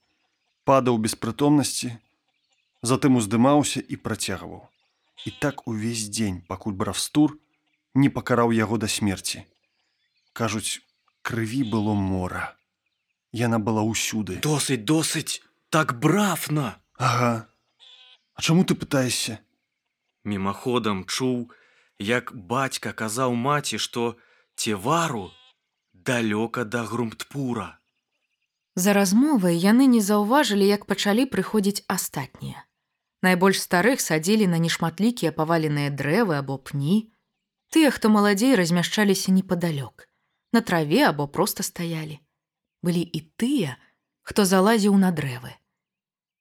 падаў 0.67 0.99
без 0.99 1.15
прытомнасці, 1.15 1.95
затым 2.83 3.17
уздымаўся 3.21 3.81
і 3.81 3.97
працягваў. 3.97 4.67
І 5.27 5.31
так 5.43 5.67
увесь 5.71 6.07
дзень, 6.11 6.43
пакуль 6.51 6.75
бравстур 6.75 7.39
не 7.95 8.11
пакараў 8.13 8.53
яго 8.53 8.77
да 8.83 8.91
смерці. 8.91 9.47
Кажуць, 10.37 10.83
крыві 11.23 11.63
было 11.73 11.95
мора. 11.95 12.53
Яна 13.33 13.59
была 13.59 13.83
ўсюды. 13.87 14.39
Досыць, 14.45 14.85
досыць, 14.85 15.41
так 15.71 15.97
брафна. 15.99 16.77
Ага. 16.99 17.49
А 18.35 18.43
чаму 18.43 18.65
ты 18.69 18.77
пытаешся? 18.77 19.41
Мімаходам 20.25 21.07
чуў, 21.07 21.49
як 21.99 22.35
бацька 22.35 22.93
казаў 22.93 23.35
маці, 23.35 23.79
што 23.79 24.17
цевару 24.57 25.31
далёка 25.95 26.65
да 26.65 26.85
грунтпура. 26.85 27.79
За 28.77 28.93
размовай 28.93 29.57
яны 29.57 29.89
не 29.89 30.05
заўважылі, 30.05 30.67
як 30.69 30.85
пачалі 30.85 31.25
прыходзіць 31.33 31.85
астатнія. 31.89 32.65
Найбольш 33.25 33.61
старых 33.65 34.05
садзілі 34.05 34.47
на 34.53 34.61
нешматлікія 34.61 35.33
паваленыя 35.33 35.89
дрэвы 35.89 36.37
або 36.37 36.59
пні. 36.61 37.09
Тыя, 37.73 37.91
хто 37.91 38.13
маладзей 38.13 38.53
размяшчаліся 38.55 39.33
непадалёк, 39.33 40.05
на 40.53 40.61
траве 40.61 41.09
або 41.09 41.25
проста 41.25 41.65
стаялі. 41.65 42.21
Былі 42.85 43.01
і 43.01 43.21
тыя, 43.41 43.81
хто 44.21 44.45
залазіў 44.45 44.93
на 45.01 45.09
дрэвы. 45.09 45.57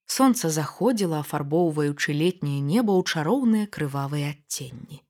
Сонца 0.05 0.51
заходзіла, 0.51 1.23
афарбоўваючы 1.23 2.13
летняе 2.13 2.59
неба 2.59 2.93
ў 2.93 3.01
чароўныя 3.07 3.65
крывавыя 3.65 4.35
адценні. 4.35 5.01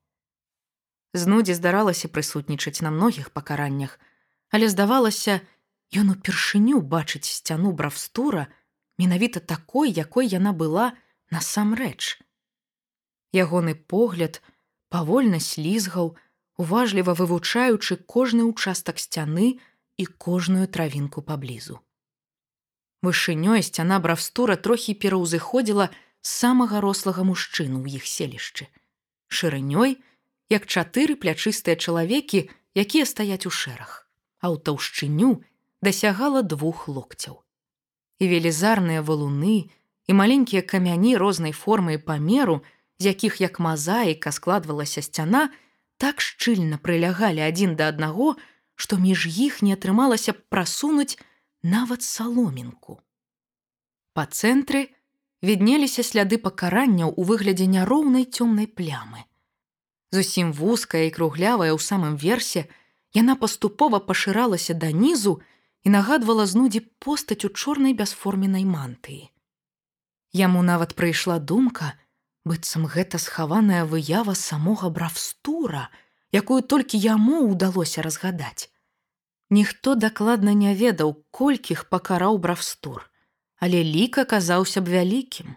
Знудзе 1.12 1.58
здаралася 1.58 2.08
прысутнічаць 2.08 2.80
на 2.86 2.94
многіх 2.94 3.34
пакараннях, 3.34 3.98
але 4.54 4.70
здавалася, 4.70 5.42
ён 5.94 6.10
упершыню 6.14 6.82
бачыць 6.82 7.28
сцяну 7.28 7.72
бравстура 7.72 8.48
менавіта 8.98 9.40
такой, 9.40 9.90
якой 9.90 10.26
яна 10.26 10.52
была 10.52 10.96
насамрэч. 11.30 12.18
Ягоны 13.32 13.74
погляд 13.74 14.42
павольна 14.88 15.38
слізгаў, 15.40 16.16
уважліва 16.56 17.12
вывучаючы 17.12 18.00
кожны 18.08 18.48
ўчастак 18.48 18.98
сцяны 18.98 19.60
і 19.96 20.04
кожную 20.06 20.66
травінку 20.68 21.22
паблізу. 21.22 21.80
Вышынёй 23.04 23.62
сцяна 23.62 24.00
бравстура 24.00 24.56
трохі 24.56 24.96
пераўзыходзіла 24.96 25.92
самага 26.22 26.80
рослага 26.80 27.22
мужчыну 27.28 27.84
ў 27.84 28.00
іх 28.00 28.08
селішчы. 28.08 28.66
Шырынёй, 29.28 30.00
як 30.48 30.66
чатыры 30.66 31.14
плячыстыя 31.14 31.76
чалавекі, 31.76 32.48
якія 32.74 33.04
стаяць 33.04 33.46
у 33.46 33.52
шэрах, 33.52 34.08
а 34.40 34.50
ў 34.50 34.56
таўшчыню 34.64 35.44
дасягала 35.82 36.42
двух 36.42 36.88
локцяў. 36.88 37.42
І 38.18 38.28
велізарныя 38.28 39.02
валуны 39.02 39.68
і 40.06 40.12
маленькія 40.12 40.62
камяні 40.62 41.16
рознай 41.16 41.52
формы 41.52 41.94
і 41.94 42.02
памеру, 42.02 42.62
з 42.98 43.12
якіх 43.12 43.40
як 43.40 43.60
мазаіка 43.60 44.32
складвалася 44.32 45.02
сцяна, 45.02 45.50
так 45.96 46.20
шчыльна 46.20 46.78
прылягалі 46.78 47.44
адзін 47.44 47.76
да 47.76 47.88
аднаго, 47.88 48.36
што 48.74 48.96
між 48.96 49.26
іх 49.26 49.62
не 49.62 49.72
атрымалася 49.76 50.32
прасунуць 50.32 51.18
нават 51.62 52.02
саломінку. 52.02 53.00
Па 54.12 54.24
цэнтры 54.24 54.96
віднеліся 55.42 56.02
сляды 56.02 56.38
пакаранняў 56.38 57.12
у 57.16 57.22
выглядзе 57.28 57.66
няроўнай 57.66 58.24
цёмнай 58.24 58.68
плямы. 58.68 59.24
Зусім 60.12 60.52
вузкая 60.52 61.04
і 61.08 61.12
круглявая 61.12 61.72
ў 61.72 61.80
самым 61.80 62.16
версе, 62.16 62.68
яна 63.12 63.36
паступова 63.36 64.00
пашыралася 64.00 64.72
да 64.72 64.92
нізу 64.92 65.40
і 65.86 65.90
нагадвала 65.94 66.44
знудзі 66.50 66.80
постаць 66.98 67.46
у 67.46 67.48
чорнай 67.54 67.94
бясформенай 67.94 68.64
мантыі. 68.66 69.30
Яму 70.34 70.62
нават 70.66 70.96
прыйшла 70.98 71.38
думка, 71.38 71.92
быццам 72.42 72.88
гэта 72.90 73.22
схаваная 73.22 73.84
выява 73.92 74.34
самога 74.34 74.90
бравстура, 74.90 75.86
якую 76.34 76.66
толькі 76.74 76.98
яму 76.98 77.46
ўдалося 77.46 78.02
разгадаць. 78.02 78.66
Ніхто 79.54 79.94
дакладна 79.94 80.58
не 80.58 80.74
ведаў, 80.74 81.22
колькіх 81.30 81.86
пакараў 81.88 82.42
бравстур, 82.42 83.06
але 83.62 83.86
лік 83.86 84.18
аказаўся 84.26 84.82
б 84.82 84.90
вялікім. 84.98 85.54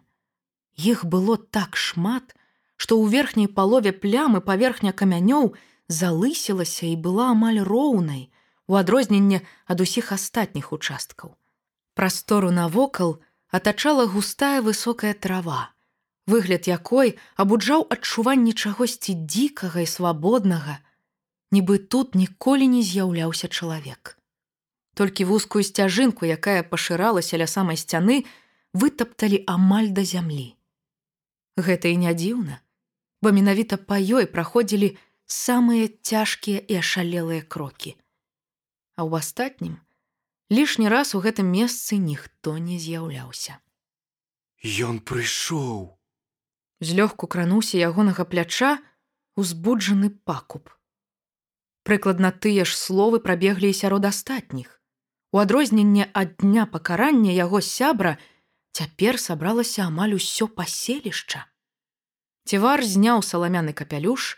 Іх 0.78 1.06
было 1.10 1.42
так 1.42 1.74
шмат, 1.74 2.38
што 2.78 3.02
ў 3.02 3.10
верхняй 3.18 3.50
палове 3.50 3.98
плямы 4.06 4.46
паверхня 4.46 4.94
камянёў 4.94 5.56
залысілася 5.90 6.86
і 6.86 6.96
была 7.02 7.34
амаль 7.34 7.66
роўнай, 7.66 8.30
у 8.70 8.78
адрозненне 8.78 9.42
ад 9.66 9.82
усіх 9.82 10.12
астатніх 10.14 10.70
участкаў. 10.76 11.34
Прастору 11.98 12.52
навокал 12.54 13.18
атачала 13.50 14.06
густая 14.06 14.62
высокая 14.62 15.14
трава, 15.18 15.74
выгляд 16.30 16.70
якой 16.70 17.18
абуджаў 17.36 17.88
адчуванне 17.90 18.54
чагосьці 18.54 19.16
дзікага 19.26 19.82
і 19.82 19.90
свабоднага, 19.90 20.78
нібы 21.50 21.82
тут 21.82 22.14
ніколі 22.14 22.70
не 22.70 22.86
з'яўляўся 22.86 23.50
чалавек. 23.50 24.14
Толькі 24.94 25.26
вузкую 25.26 25.64
сцяжынку, 25.66 26.30
якая 26.30 26.62
пашыралася 26.62 27.42
ля 27.42 27.48
самай 27.50 27.80
сцяны, 27.82 28.26
вытапталі 28.78 29.42
амаль 29.50 29.90
да 29.98 30.06
зямлі. 30.06 30.54
Гэта 31.58 31.90
і 31.90 31.98
не 32.06 32.14
дзіўна, 32.14 32.62
бо 33.26 33.34
менавіта 33.34 33.82
па 33.82 33.98
ёй 33.98 34.30
праходзілі 34.30 34.94
самыя 35.26 35.90
цяжкія 36.06 36.62
і 36.62 36.78
ашалелыя 36.84 37.42
крокі. 37.42 37.98
А 39.00 39.08
ў 39.08 39.24
астатнім 39.24 39.80
лішні 40.52 40.90
раз 40.92 41.16
у 41.16 41.24
гэтым 41.24 41.48
месцы 41.48 41.96
ніхто 41.96 42.58
не 42.60 42.76
з'яўляўся. 42.84 43.64
Ён 44.60 45.00
прыйшоў. 45.00 45.96
Злёгку 46.84 47.32
крануўся 47.32 47.80
ягонага 47.80 48.28
пляча 48.28 48.76
узбуджаны 49.40 50.12
пакуп. 50.28 50.68
Прыкладна 51.88 52.36
тыя 52.36 52.68
ж 52.68 52.76
словы 52.76 53.24
прабеглі 53.24 53.72
сярод 53.72 54.04
астатніх. 54.04 54.84
У 55.32 55.40
адрозненне 55.40 56.12
ад 56.12 56.36
дня 56.44 56.68
пакарання 56.68 57.32
яго 57.32 57.62
сябра 57.64 58.18
цяпер 58.76 59.16
сабралася 59.16 59.88
амаль 59.88 60.20
усё 60.20 60.52
паселішча. 60.60 61.48
Цівар 62.44 62.84
зняў 62.84 63.24
саламяны 63.24 63.72
капялюш, 63.72 64.36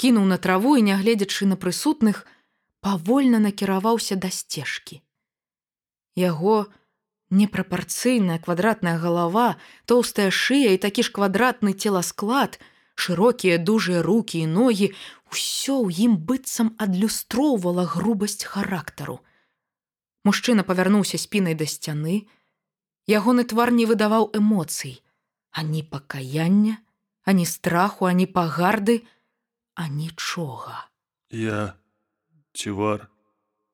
кінуў 0.00 0.24
на 0.32 0.38
траву 0.38 0.78
і, 0.80 0.86
нягледзячы 0.88 1.44
на 1.44 1.60
прысутных, 1.60 2.24
павольна 2.82 3.38
накіраваўся 3.38 4.18
да 4.18 4.28
сцежкі. 4.28 5.00
Яго 6.18 6.66
непрапарцыйная 7.30 8.38
квадратная 8.42 8.98
галава, 8.98 9.56
тоўстая 9.86 10.28
шыя 10.28 10.74
і 10.76 10.82
такі 10.82 11.06
ж 11.06 11.14
квадратны 11.16 11.72
целасклад, 11.72 12.58
шырокія 12.94 13.56
дужыя 13.56 14.02
рукі 14.02 14.44
і 14.44 14.50
ногі, 14.50 14.92
усё 15.32 15.80
ў 15.80 15.88
ім 16.10 16.18
быццам 16.28 16.74
адлюстроўвала 16.76 17.86
грубасць 17.88 18.44
характару. 18.44 19.22
Мужчына 20.28 20.66
павярнуўся 20.66 21.18
спінай 21.18 21.56
да 21.58 21.66
сцяны. 21.66 22.28
Ягоны 23.08 23.46
твар 23.48 23.72
не 23.74 23.86
выдаваў 23.86 24.30
эмоцый, 24.36 25.00
ані 25.50 25.82
пакаяння, 25.82 26.78
ані 27.24 27.46
страху, 27.46 28.06
ані 28.10 28.26
пагарды, 28.26 29.02
а 29.74 29.88
нічога. 29.88 30.86
Я 31.30 31.74
цівар 32.52 33.08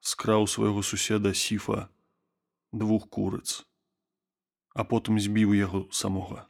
скраў 0.00 0.47
свайго 0.47 0.82
суседа 0.82 1.35
сіфа 1.35 1.88
двух 2.73 3.08
курыц, 3.08 3.64
а 4.75 4.85
потым 4.85 5.18
збіў 5.20 5.54
яго 5.58 5.87
самога. 5.90 6.47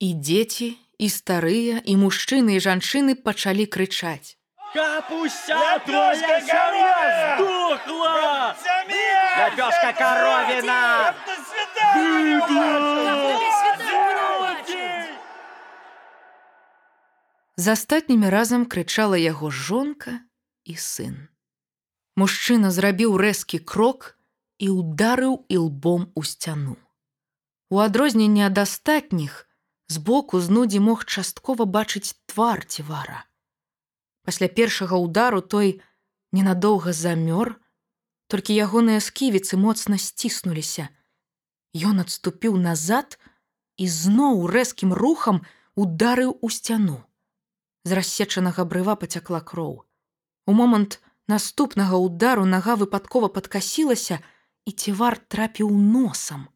І 0.00 0.14
дзеці, 0.16 0.76
і 0.98 1.06
старыя, 1.08 1.80
і 1.84 1.96
мужчыны 2.00 2.56
і 2.56 2.62
жанчыны 2.64 3.14
пачалі 3.14 3.66
крычаць. 3.66 4.36
Капуся 4.72 5.78
твоя 5.84 6.40
сям'я 6.40 7.36
здохла! 7.36 8.56
Лепешка 9.38 9.92
коровина! 9.92 11.14
За 17.56 17.72
астатнімі 17.72 18.30
разам 18.32 18.64
крычала 18.64 19.18
яго 19.20 19.50
жонка 19.50 20.20
і 20.64 20.76
сын. 20.76 21.28
Мужчына 22.20 22.68
зрабіў 22.76 23.16
рэзкі 23.16 23.58
крок 23.70 24.12
і 24.60 24.68
ударыў 24.68 25.36
ілбом 25.48 26.02
у 26.14 26.22
сцяну. 26.30 26.76
У 27.72 27.80
адрозненне 27.80 28.44
ад 28.48 28.60
астатніх 28.60 29.46
збоку 29.88 30.40
знудзі 30.44 30.82
мог 30.84 31.06
часткова 31.08 31.64
бачыць 31.64 32.12
твар 32.28 32.60
цівара. 32.66 33.24
Пасля 34.28 34.52
першага 34.60 35.00
удару 35.00 35.40
той 35.40 35.80
ненадоўга 36.36 36.92
замёр, 36.92 37.56
толькі 38.28 38.58
ягоныя 38.68 39.00
сківіцы 39.00 39.56
моцна 39.56 39.96
сціснуліся. 39.96 40.92
Ён 41.72 42.04
адступіў 42.04 42.60
назад 42.60 43.16
і 43.80 43.88
зноў 43.88 44.44
рэзкім 44.46 44.92
рухам 44.92 45.40
ударыў 45.72 46.36
у 46.36 46.52
сцяну. 46.52 47.00
З 47.88 47.96
рассечанага 47.96 48.68
брыва 48.68 49.00
пацякла 49.00 49.40
кроў. 49.40 49.88
У 50.44 50.52
момант 50.52 51.00
наступнага 51.32 51.98
удару 52.06 52.44
нага 52.52 52.76
выпадкова 52.82 53.30
падкасілася, 53.36 54.18
і 54.68 54.70
цівар 54.72 55.16
трапіў 55.34 55.70
носам. 55.70 56.48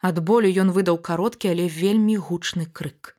Ад 0.00 0.18
болю 0.30 0.50
ён 0.62 0.72
выдаў 0.76 0.98
кароткі, 1.08 1.52
але 1.52 1.68
вельмі 1.68 2.16
гучны 2.16 2.66
крык. 2.66 3.16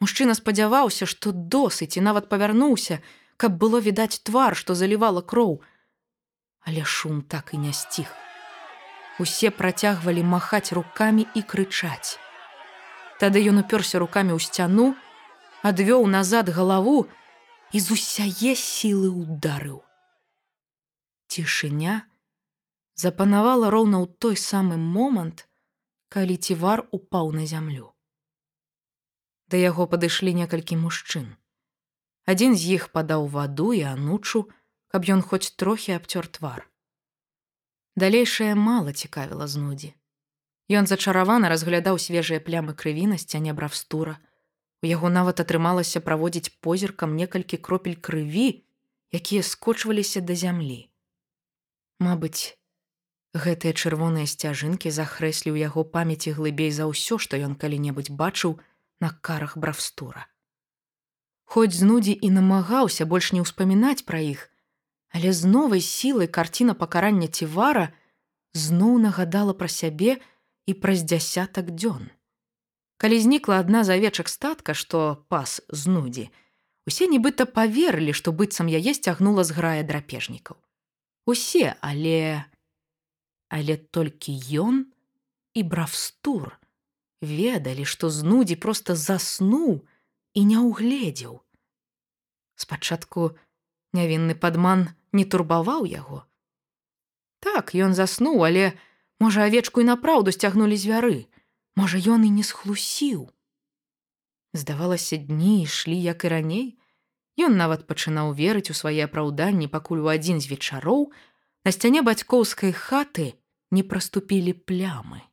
Мужчына 0.00 0.34
спадзяваўся, 0.38 1.06
што 1.06 1.32
досыць 1.32 1.96
і 2.00 2.04
нават 2.06 2.28
павярнуўся, 2.32 3.00
каб 3.36 3.58
было 3.60 3.80
відаць 3.80 4.22
твар, 4.24 4.56
што 4.56 4.74
залівала 4.74 5.22
кроў. 5.22 5.60
Але 6.64 6.84
шум 6.84 7.20
так 7.22 7.52
і 7.54 7.60
не 7.60 7.72
сціх. 7.72 8.08
Усе 9.20 9.50
працягвалі 9.50 10.24
махаць 10.24 10.72
рукамі 10.72 11.26
і 11.34 11.42
крычаць. 11.44 12.16
Тады 13.20 13.44
ён 13.52 13.60
уперся 13.60 14.00
рукамі 14.00 14.32
ў 14.32 14.40
сцяну, 14.40 14.96
адвёў 15.60 16.06
назад 16.08 16.48
галаву 16.48 17.04
і 17.72 17.80
з 17.80 17.94
усяе 17.94 18.54
сілы 18.58 19.10
ударыў. 19.10 19.82
Цішыня 21.30 22.02
запанавала 22.98 23.70
роўна 23.70 24.02
ў 24.02 24.06
той 24.18 24.36
самы 24.36 24.76
момант, 24.76 25.46
калі 26.10 26.36
цівар 26.36 26.82
упаў 26.90 27.30
на 27.36 27.46
зямлю. 27.46 27.94
Да 29.50 29.60
яго 29.60 29.86
падышлі 29.86 30.34
некалькі 30.34 30.78
мужчын. 30.82 31.30
Адзін 32.26 32.58
з 32.58 32.74
іх 32.78 32.90
падаў 32.94 33.30
ваду 33.30 33.70
і 33.74 33.86
анучу, 33.92 34.46
каб 34.90 35.06
ён 35.06 35.22
хоць 35.22 35.54
трохі 35.54 35.94
абцёр 35.98 36.26
твар. 36.26 36.66
Далейшае 37.94 38.54
мала 38.54 38.92
цікавіла 38.92 39.46
знудзі. 39.46 39.94
Ён 40.70 40.86
зачаравана 40.86 41.50
разглядаў 41.50 41.98
свежыя 41.98 42.42
плямы 42.42 42.74
крыві 42.74 43.06
на 43.10 43.18
сцяне 43.18 43.54
бравстура. 43.54 44.18
У 44.82 44.88
яго 44.88 45.08
нават 45.12 45.40
атрымалася 45.44 46.00
праводзіць 46.00 46.52
позіркам 46.64 47.16
некалькі 47.16 47.60
кропель 47.60 48.00
крыві, 48.00 48.64
якія 49.12 49.42
скочваліся 49.42 50.20
да 50.24 50.34
зямлі. 50.34 50.88
Мабыць, 52.00 52.56
гэтыя 53.36 53.76
чырвоныя 53.76 54.24
сцяжынкі 54.24 54.88
захрэслі 54.88 55.52
ў 55.52 55.68
яго 55.68 55.84
памяці 55.84 56.32
глыбей 56.32 56.72
за 56.72 56.88
ўсё, 56.88 57.20
што 57.20 57.36
ён 57.36 57.60
калі-небудзь 57.60 58.10
бачыў 58.10 58.56
на 59.04 59.10
карах 59.20 59.58
бравстура. 59.60 60.26
Хоць 61.44 61.76
знудзі 61.76 62.14
і 62.14 62.30
намагаўся 62.30 63.04
больш 63.04 63.32
не 63.36 63.44
ўспамінаць 63.44 64.06
пра 64.08 64.22
іх, 64.24 64.48
але 65.10 65.34
з 65.34 65.44
новай 65.44 65.82
сілай 65.84 66.30
карціна 66.30 66.74
пакарання 66.78 67.28
цівара 67.28 67.90
зноў 68.54 68.98
нагадала 69.02 69.52
пра 69.52 69.68
сябе 69.68 70.16
і 70.66 70.72
праз 70.78 71.02
дзясятак 71.02 71.74
дзён. 71.74 72.08
Калі 73.00 73.16
знікла 73.16 73.64
адна 73.64 73.80
з 73.84 73.96
авечак 73.96 74.28
статка, 74.28 74.76
што 74.76 75.24
пас 75.32 75.64
знудзі, 75.72 76.28
усе 76.84 77.08
нібыта 77.08 77.48
паверылі, 77.48 78.12
што 78.12 78.28
быццам 78.36 78.68
яе 78.68 78.92
сцягнула 78.92 79.40
з 79.40 79.56
грая 79.56 79.82
драпежнікаў. 79.88 80.60
Усе, 81.24 81.80
але 81.80 82.44
але 83.48 83.76
толькі 83.76 84.36
ён 84.52 84.84
і 85.56 85.62
бравстур 85.64 86.60
ведалі, 87.24 87.88
што 87.88 88.12
знудзі 88.12 88.60
проста 88.60 88.94
заснуў 88.94 89.80
і 90.36 90.40
не 90.44 90.60
ўгледзеў. 90.60 91.40
Спачатку 92.60 93.32
нявінны 93.96 94.36
падман 94.36 94.92
не 95.16 95.24
турбаваў 95.24 95.88
яго. 95.88 96.28
Так, 97.40 97.72
ён 97.72 97.96
заснуў, 97.96 98.44
але, 98.44 98.76
можа, 99.16 99.48
авечку 99.48 99.80
і 99.80 99.88
напраўду 99.88 100.36
сцягнулі 100.36 100.76
звяры. 100.76 101.29
Можа, 101.76 101.98
ён 101.98 102.26
і 102.26 102.30
не 102.30 102.42
схлусіў. 102.42 103.30
Здавалася, 104.52 105.16
дні 105.16 105.62
ішлі 105.62 105.96
як 106.02 106.24
і 106.24 106.28
раней. 106.28 106.68
Ён 107.38 107.56
нават 107.56 107.86
пачынаў 107.86 108.34
верыць 108.34 108.70
у 108.70 108.74
свае 108.74 109.06
апраўданні, 109.06 109.70
пакуль 109.70 110.02
у 110.02 110.10
адзін 110.10 110.40
з 110.40 110.50
вечароў 110.50 111.12
на 111.64 111.70
сцяне 111.72 112.02
бацькоўскай 112.02 112.72
хаты 112.72 113.34
не 113.70 113.82
праступілі 113.86 114.52
плямы 114.66 115.30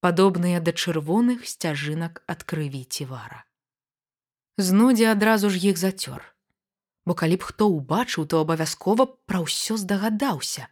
падобныя 0.00 0.60
да 0.62 0.72
чырвоных 0.72 1.46
сцяжынак 1.46 2.22
ад 2.26 2.44
крыві 2.46 2.84
цівара. 2.84 3.44
Знудзе 4.58 5.10
адразу 5.10 5.50
ж 5.50 5.58
іх 5.70 5.78
зацёр, 5.78 6.22
бо 7.06 7.14
калі 7.14 7.38
б 7.38 7.42
хто 7.42 7.70
ўбачыў, 7.70 8.26
то 8.26 8.42
абавязкова 8.42 9.06
пра 9.26 9.42
ўсё 9.42 9.78
здагадаўся. 9.78 10.70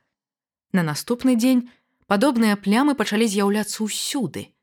На 0.73 0.83
наступны 0.87 1.35
дзень 1.39 1.71
падобныя 2.07 2.59
плямы 2.59 2.95
пачалі 2.95 3.27
з'яўляцца 3.27 3.83
ўсюды. 3.83 4.55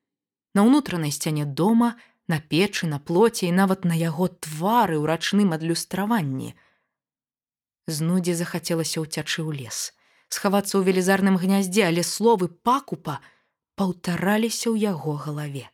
На 0.54 0.63
ўнутранай 0.66 1.12
сцяне 1.12 1.46
дома, 1.46 1.96
на 2.28 2.39
печы, 2.39 2.88
на 2.88 3.00
плоце 3.00 3.50
і 3.50 3.56
нават 3.58 3.86
на 3.86 3.98
яго 3.98 4.30
твары 4.30 4.98
ў 5.02 5.06
рачным 5.10 5.54
адлюстраванні. 5.58 6.54
Знудзе 7.88 8.38
захацелася 8.38 9.04
ўцячы 9.04 9.44
ў 9.44 9.66
лес, 9.66 9.92
схавацца 10.30 10.80
ў 10.80 10.88
велізарным 10.88 11.36
гняздзе, 11.42 11.89
але 11.89 12.06
словы 12.06 12.48
пакупа, 12.48 13.20
паўтараліся 13.76 14.72
ў 14.72 14.94
яго 14.94 15.18
галаве. 15.18 15.68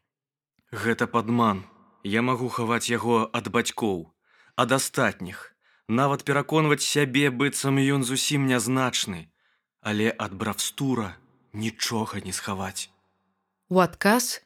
Гэта 0.72 1.06
падман. 1.08 1.68
Я 2.04 2.22
магу 2.24 2.48
хаваць 2.48 2.88
яго 2.88 3.28
ад 3.36 3.52
бацькоў, 3.52 4.08
ад 4.56 4.72
астатніх, 4.72 5.52
нават 5.92 6.24
пераконваць 6.24 6.86
сябе 6.86 7.28
быццам 7.28 7.76
ён 7.76 8.08
зусім 8.08 8.48
нязначны, 8.48 9.28
але 9.84 10.08
ад 10.15 10.32
бравстура 10.32 11.18
нічога 11.52 12.24
не 12.24 12.32
схаваць. 12.32 12.88
У 13.68 13.84
адказ 13.84 14.39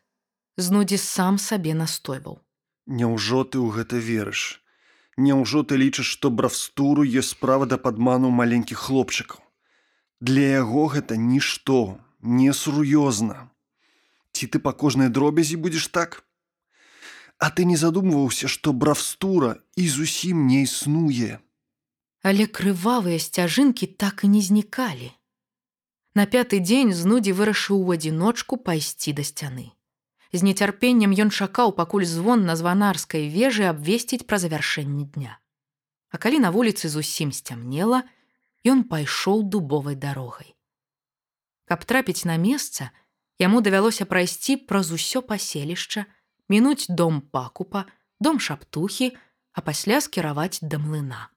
знудзі 0.58 0.98
сам 0.98 1.38
сабе 1.38 1.74
настойваў. 1.74 2.40
Няўжо 2.88 3.44
ты 3.48 3.58
ў 3.58 3.70
гэта 3.80 3.98
верыш? 3.98 4.60
Няўжо 5.18 5.64
ты 5.64 5.78
лічыш, 5.78 6.06
што 6.06 6.30
бравстуру 6.30 7.06
ёсць 7.06 7.34
справа 7.38 7.66
да 7.70 7.78
падману 7.78 8.30
маленькіх 8.30 8.78
хлопчыкаў. 8.90 9.40
Для 10.20 10.64
яго 10.64 10.88
гэта 10.88 11.18
нішто, 11.18 12.00
несур'ёзна. 12.22 13.50
Ці 14.34 14.48
ты 14.48 14.60
па 14.60 14.74
кожнай 14.74 15.10
дробязі 15.10 15.56
будзеш 15.56 15.88
так? 15.88 16.24
А 17.38 17.50
ты 17.50 17.66
не 17.66 17.78
задумваўся, 17.78 18.48
што 18.48 18.74
бравстура 18.74 19.60
і 19.76 19.88
зусім 19.90 20.48
не 20.48 20.64
існуе. 20.64 21.40
Але 22.24 22.48
крывавыя 22.48 23.20
сцяжынкі 23.20 23.88
так 24.00 24.24
і 24.24 24.32
не 24.34 24.42
знікалі. 24.42 25.12
На 26.16 26.26
пяты 26.26 26.60
дзень 26.64 26.94
знудзі 26.94 27.34
вырашыў 27.38 27.84
у 27.84 27.94
адзіночку 27.94 28.58
пайсці 28.58 29.14
да 29.14 29.26
сцяны. 29.28 29.76
З 30.34 30.42
нецярпеннем 30.42 31.12
ён 31.14 31.30
чакаў, 31.30 31.78
пакуль 31.78 32.10
звон 32.10 32.42
на 32.50 32.58
званарскай 32.58 33.30
вежы 33.30 33.70
абвесціць 33.70 34.26
пра 34.26 34.42
завяршэнне 34.42 35.06
дня. 35.14 35.38
А 36.10 36.18
калі 36.18 36.42
на 36.42 36.50
вуліцы 36.50 36.90
зусім 36.90 37.30
сцямнела, 37.30 38.02
ён 38.66 38.82
пайшоў 38.90 39.46
дубовай 39.46 39.94
дарогай. 39.94 40.58
Каб 41.70 41.86
трапіць 41.86 42.26
на 42.26 42.38
месца, 42.42 42.90
яму 43.38 43.62
давялося 43.62 44.10
прайсці 44.10 44.58
праз 44.66 44.90
усё 44.90 45.22
паселішча, 45.22 46.10
мінуць 46.50 46.90
дом 46.90 47.22
пакупа, 47.22 47.86
дом 48.18 48.42
шаптухі, 48.42 49.14
а 49.54 49.62
пасля 49.62 50.02
скіраваць 50.02 50.66
да 50.66 50.82
млына. 50.82 51.30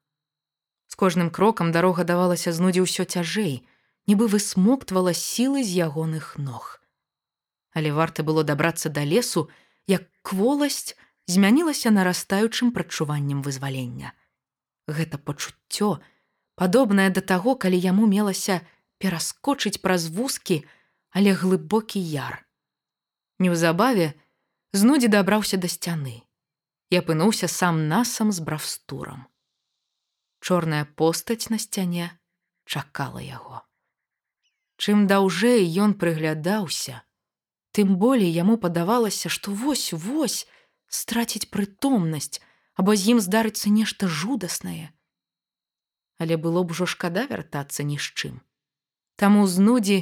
З 0.89 0.97
кожным 0.97 1.29
крокам 1.29 1.69
дарога 1.69 2.09
давалася 2.09 2.49
знудзі 2.49 2.89
ўсё 2.89 3.05
цяжэй, 3.05 3.61
нібы 4.09 4.25
высмоктвала 4.25 5.13
сілы 5.13 5.61
з 5.69 5.85
ягоных 5.85 6.41
ног 6.41 6.81
але 7.77 7.93
варта 7.93 8.25
было 8.25 8.43
дабрацца 8.49 8.89
да 8.89 9.05
лесу, 9.05 9.49
як 9.85 10.09
кволасць 10.25 10.97
змянілася 11.29 11.93
нарастаючым 11.93 12.73
прадчуваннем 12.73 13.43
вызвалення. 13.45 14.17
Гэта 14.89 15.21
пачуццё, 15.21 16.01
падобнае 16.57 17.11
да 17.13 17.21
таго, 17.21 17.53
калі 17.61 17.77
яму 17.77 18.09
мелася 18.09 18.65
пераскочыць 18.97 19.83
праз 19.85 20.09
вузкі, 20.09 20.65
але 21.13 21.37
глыбокі 21.37 22.01
яр. 22.01 22.41
Неўзабаве 23.45 24.15
знудзі 24.73 25.13
дабраўся 25.13 25.61
да 25.61 25.69
сцяны 25.69 26.23
і 26.89 27.03
апынуўся 27.05 27.49
сам 27.53 27.89
насам 27.93 28.33
з 28.33 28.41
бравстурам. 28.41 29.27
Чорная 30.41 30.89
постаць 30.97 31.51
на 31.53 31.59
сцяне 31.59 32.09
чакала 32.65 33.21
яго. 33.21 33.61
Чым 34.81 35.05
даўжэй 35.11 35.67
ён 35.83 35.97
прыглядаўся, 36.01 37.03
Тым 37.77 37.97
болей 38.01 38.33
яму 38.33 38.57
падавалася, 38.57 39.29
што 39.29 39.53
вось-вось 39.53 40.49
страціць 40.89 41.51
прытомнасць, 41.53 42.41
або 42.73 42.97
з 42.97 43.13
ім 43.13 43.19
здарыцца 43.21 43.69
нешта 43.69 44.09
жудаснае. 44.09 44.93
Але 46.17 46.41
было 46.41 46.65
б 46.65 46.73
ужо 46.73 46.89
шкада 46.89 47.27
вяртацца 47.29 47.85
ні 47.85 48.01
з 48.01 48.09
чым. 48.17 48.35
Таму 49.21 49.45
знудзі 49.45 49.99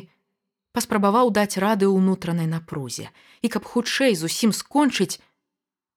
паспрабаваў 0.70 1.34
даць 1.34 1.58
рады 1.64 1.90
ўнутранай 1.90 2.46
напрузе 2.46 3.10
і 3.42 3.50
каб 3.50 3.66
хутчэй 3.66 4.14
зусім 4.22 4.54
скончыць, 4.54 5.18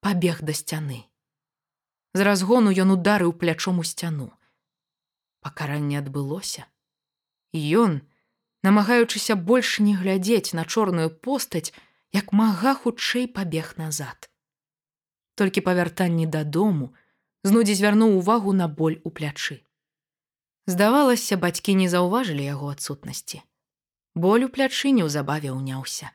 пабег 0.02 0.42
да 0.42 0.58
сцяны. 0.58 1.06
З 2.18 2.26
разгону 2.26 2.74
ён 2.74 2.98
ударыў 2.98 3.34
плячом 3.38 3.78
у 3.78 3.86
сцяну. 3.86 4.34
Пакаранне 5.46 6.02
адбылося. 6.02 6.66
Ён, 7.54 8.02
намагаючыся 8.62 9.36
больш 9.36 9.78
не 9.78 9.94
глядзець 9.96 10.54
на 10.54 10.64
чорную 10.64 11.10
постаць, 11.10 11.72
як 12.12 12.32
мага 12.32 12.74
хутчэй 12.74 13.28
пабег 13.28 13.74
назад. 13.76 14.30
Толькі 15.34 15.60
па 15.60 15.74
вяртанні 15.78 16.26
дадому 16.26 16.94
знудзі 17.44 17.74
звярнуў 17.78 18.18
увагу 18.18 18.52
на 18.52 18.68
боль 18.68 18.98
у 19.04 19.10
плячы. 19.10 19.62
Здавалася, 20.66 21.36
бацькі 21.36 21.74
не 21.74 21.88
заўважылі 21.88 22.44
яго 22.44 22.68
адсутнасці. 22.74 23.42
Боль 24.14 24.44
у 24.44 24.48
плячы 24.48 24.90
неўзабаве 24.92 25.54
ўняўся. 25.54 26.10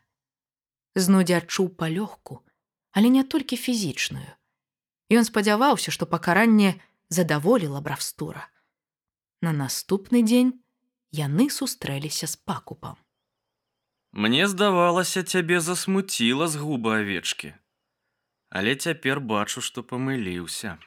Знудзі 0.93 1.39
адчуў 1.39 1.69
палёгку, 1.79 2.43
але 2.91 3.10
не 3.10 3.23
толькі 3.23 3.58
фізічную. 3.58 4.29
Ён 5.10 5.25
спадзяваўся, 5.25 5.89
што 5.89 6.06
пакаранне 6.06 6.75
задаволіла 7.10 7.82
бравстура. 7.82 8.49
На 9.41 9.53
наступны 9.53 10.21
дзень 10.21 10.62
яны 11.13 11.49
сустрэліся 11.54 12.28
з 12.28 12.36
пакупам. 12.36 12.97
Мне 14.13 14.47
здавалася, 14.47 15.23
цябе 15.23 15.60
засмуціла 15.62 16.47
з 16.47 16.56
губа 16.56 16.97
авечкі. 17.02 17.54
Але 18.49 18.76
цяпер 18.76 19.21
бачу, 19.21 19.62
што 19.62 19.86
памыліўся. 19.86 20.78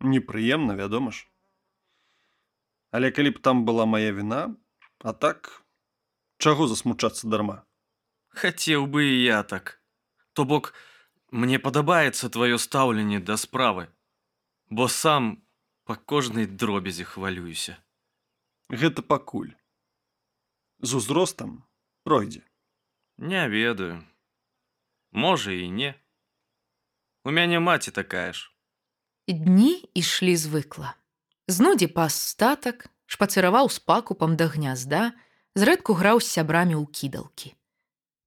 Непрыемна, 0.00 0.78
вядома 0.78 1.10
ж. 1.10 1.26
Але 2.90 3.10
калі 3.10 3.34
б 3.34 3.42
там 3.42 3.66
была 3.66 3.86
моя 3.86 4.14
віна, 4.14 4.54
а 5.02 5.12
так 5.12 5.62
чаго 6.38 6.66
засмучацца 6.66 7.26
дарма. 7.26 7.62
Хацеў 8.30 8.86
бы 8.86 9.06
і 9.10 9.22
я 9.22 9.42
так. 9.42 9.82
То 10.32 10.44
бок 10.44 10.74
мне 11.30 11.58
падабаецца 11.58 12.30
тваё 12.30 12.58
стаўленне 12.58 13.18
да 13.20 13.36
справы, 13.36 13.86
бо 14.70 14.88
сам 14.88 15.42
па 15.84 15.94
кожнай 15.94 16.46
дробязі 16.46 17.04
хвалююся 17.04 17.78
гэта 18.72 19.04
пакуль. 19.04 19.52
З 20.80 20.98
узростам 20.98 21.62
пройдзе. 22.02 22.42
Не 23.18 23.44
ведаю. 23.48 24.02
Можа 25.12 25.52
і 25.52 25.68
не. 25.70 25.94
У 27.24 27.30
мяне 27.30 27.60
маці 27.60 27.92
такая 27.92 28.32
ж. 28.32 28.50
Дні 29.28 29.84
ішлі 29.94 30.34
звыкла 30.36 30.96
знудзі 31.52 31.88
пас 31.92 32.14
статак 32.14 32.86
шпацыраваў 33.06 33.68
з 33.70 33.78
пакупам 33.84 34.36
да 34.40 34.48
гнязда 34.48 35.12
зрэдку 35.58 35.94
граў 35.98 36.22
з 36.22 36.30
сябрамі 36.38 36.78
ў 36.78 36.84
кідалкі. 36.88 37.52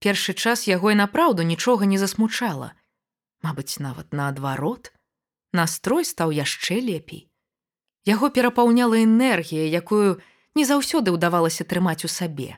Першы 0.03 0.36
час 0.36 0.67
яго 0.69 0.91
і 0.91 0.99
напраўду 0.99 1.41
нічога 1.41 1.89
не 1.89 1.97
засмучала. 1.97 2.75
Мабыць 3.41 3.79
нават 3.79 4.13
наадварот. 4.13 4.91
Настрой 5.55 6.05
стаў 6.05 6.36
яшчэ 6.36 6.84
лепей. 6.84 7.31
Яго 8.05 8.29
перапаўняла 8.29 9.01
энергія 9.01 9.65
якую 9.65 10.21
не 10.55 10.65
заўсёды 10.65 11.11
ўдавалася 11.11 11.67
трымаць 11.67 12.07
у 12.07 12.09
сабе. 12.11 12.57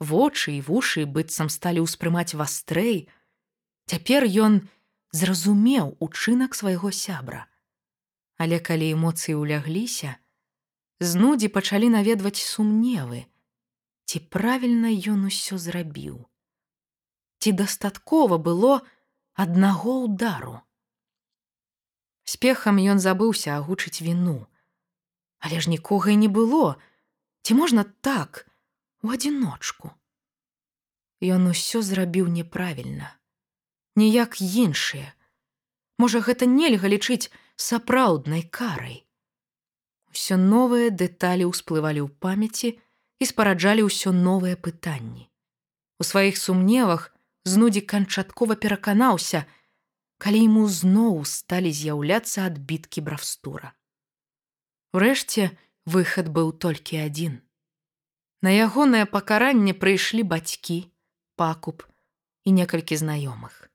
Вочы 0.00 0.56
і 0.56 0.60
вушы 0.64 1.04
быццам 1.04 1.52
сталі 1.52 1.84
ўспрымаць 1.84 2.32
вастрэй. 2.34 3.08
Цяпер 3.86 4.24
ён 4.24 4.64
зразумеў 5.12 5.96
учынак 6.00 6.56
свайго 6.56 6.90
сябра. 6.90 7.46
Але 8.40 8.56
калі 8.58 8.88
эмоцыі 8.96 9.36
ўлягліся, 9.36 10.16
знудзі 11.00 11.52
пачалі 11.52 11.92
наведваць 11.92 12.40
сумневы, 12.40 13.28
ці 14.08 14.24
правільна 14.32 14.88
ён 14.88 15.28
усё 15.28 15.60
зрабіў. 15.60 16.24
Ці 17.44 17.52
дастаткова 17.52 18.40
было 18.40 18.80
аднаго 19.36 20.08
ўдару. 20.08 20.60
Спехам 22.24 22.80
ён 22.80 23.00
забыўся 23.00 23.56
агучыць 23.60 24.00
віну. 24.00 24.46
Але 25.40 25.60
ж 25.60 25.70
нікога 25.72 26.12
і 26.12 26.16
не 26.16 26.28
было, 26.28 26.76
Ці 27.42 27.54
можна 27.54 27.84
так 28.00 28.46
у 29.02 29.10
адзіночку. 29.10 29.90
Ён 31.20 31.52
усё 31.52 31.82
зрабіў 31.84 32.28
няправільна, 32.32 33.12
ніяк 33.96 34.40
іншыя. 34.40 35.12
Можа, 36.00 36.20
гэта 36.24 36.48
нельга 36.48 36.88
лічыць 36.88 37.28
сапраўднай 37.56 38.42
карай. 38.48 39.04
Усё 40.10 40.40
новыя 40.40 40.88
дэталі 40.90 41.48
ўсплывалі 41.52 42.00
ў 42.04 42.08
памяці 42.24 42.68
і 43.20 43.24
спараджалі 43.28 43.84
ўсё 43.84 44.12
новыя 44.16 44.56
пытанні. 44.56 45.28
У 46.00 46.04
сваіх 46.08 46.40
сумневах 46.40 47.12
знудзі 47.44 47.84
канчаткова 47.84 48.56
пераканаўся, 48.56 49.44
калі 50.16 50.40
ему 50.48 50.64
зноў 50.68 51.20
сталі 51.28 51.72
з'яўляцца 51.72 52.48
адбіткі 52.48 53.04
бравстура. 53.04 53.76
Урэшце, 54.96 55.52
выхад 55.86 56.28
быў 56.28 56.52
толькі 56.52 57.00
адзін. 57.06 57.40
На 58.42 58.50
ягонае 58.50 59.04
пакаранне 59.04 59.74
прыйшлі 59.76 60.22
бацькі, 60.24 60.88
пакуп 61.36 61.84
і 62.44 62.56
некалькі 62.56 62.96
знаёмых. 62.96 63.68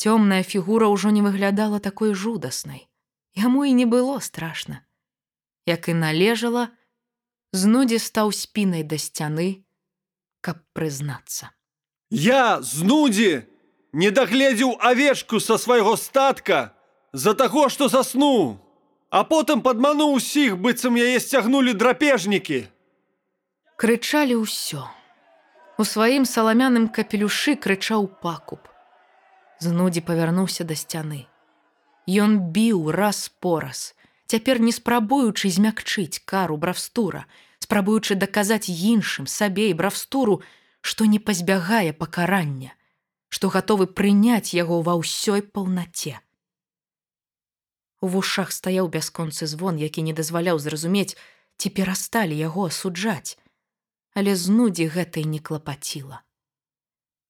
Цёмная 0.00 0.42
фігура 0.42 0.88
ўжо 0.88 1.10
не 1.10 1.22
выглядала 1.22 1.78
такой 1.80 2.14
жудаснай. 2.14 2.88
Яму 3.34 3.64
і 3.64 3.72
не 3.72 3.86
было 3.86 4.20
страшна. 4.20 4.84
Як 5.66 5.88
і 5.88 5.94
належала, 5.94 6.68
знудзі 7.52 7.98
стаў 7.98 8.32
спінай 8.32 8.82
да 8.82 8.98
сцяны, 8.98 9.64
каб 10.40 10.58
прызнацца. 10.72 11.52
Я 12.10 12.60
знудзі 12.60 13.46
не 13.92 14.10
дагледзеў 14.10 14.76
авечку 14.80 15.40
са 15.40 15.56
свайго 15.56 15.96
статка 15.96 16.74
з-за 17.12 17.34
таго, 17.34 17.68
што 17.68 17.88
заснуў 17.88 18.58
а 19.12 19.22
потым 19.28 19.62
падмануў 19.68 20.16
усіх 20.18 20.58
быццам 20.66 20.98
яе 21.04 21.20
сцягнулі 21.20 21.76
драпежнікі 21.84 22.64
крычалі 23.84 24.42
ўсё 24.42 24.82
у 25.78 25.88
сваім 25.94 26.28
саламяным 26.34 26.92
капелюшы 26.98 27.58
крычаў 27.60 28.08
пакуп 28.26 28.72
Знудзі 29.62 30.00
павярнуўся 30.02 30.64
да 30.66 30.74
сцяны. 30.74 31.26
Ён 32.10 32.50
біў 32.54 32.90
раз 32.90 33.30
пораз, 33.38 33.94
цяпер 34.26 34.58
не 34.58 34.72
спрабуючы 34.74 35.50
змякчыць 35.54 36.18
кару 36.26 36.56
бравстура, 36.58 37.26
спрабуючы 37.62 38.18
даказаць 38.18 38.66
іншым 38.66 39.30
сабе 39.30 39.68
і 39.70 39.76
бравстуру, 39.78 40.42
што 40.80 41.06
не 41.06 41.22
пазбягае 41.22 41.94
пакарання, 41.94 42.74
што 43.28 43.54
гатовы 43.54 43.86
прыняць 43.86 44.50
яго 44.50 44.82
ва 44.82 44.98
ўсёй 44.98 45.46
паўнаце. 45.46 46.18
У 48.02 48.08
вушах 48.10 48.50
стаяў 48.50 48.88
бясконцы 48.90 49.46
звон, 49.46 49.78
які 49.78 50.02
не 50.02 50.12
дазваляў 50.12 50.58
зразумець, 50.58 51.14
ці 51.56 51.70
перасталі 51.70 52.34
яго 52.34 52.66
асуджаць, 52.66 53.38
але 54.18 54.34
знудзі 54.34 54.90
гэтай 54.90 55.24
не 55.24 55.38
клапаціла. 55.38 56.18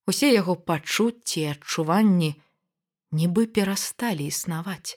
Усе 0.09 0.33
яго 0.33 0.57
пачуцці 0.57 1.41
і 1.45 1.51
адчуванні 1.53 2.31
нібы 3.13 3.45
перасталі 3.47 4.27
існаваць. 4.33 4.97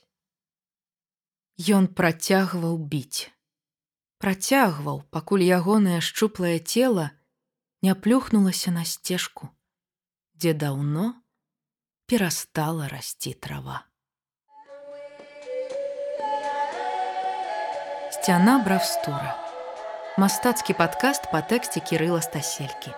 Ён 1.59 1.91
працягваў 1.91 2.77
біць. 2.79 3.31
Працягваў, 4.23 5.03
пакуль 5.11 5.43
ягонае 5.43 5.99
шчуплае 5.99 6.59
цела 6.59 7.11
не 7.83 7.95
плюхнулася 7.95 8.71
на 8.71 8.85
сцежку, 8.87 9.51
дзе 10.39 10.55
даўно 10.55 11.11
перастала 12.07 12.87
расці 12.87 13.35
трава. 13.35 13.83
Сцяна 18.25 18.57
бравстура. 18.57 19.35
Мастацкі 20.17 20.73
падкаст 20.73 21.27
па 21.29 21.43
тэксце 21.45 21.77
кірыла 21.77 22.23
стаселькі. 22.25 22.89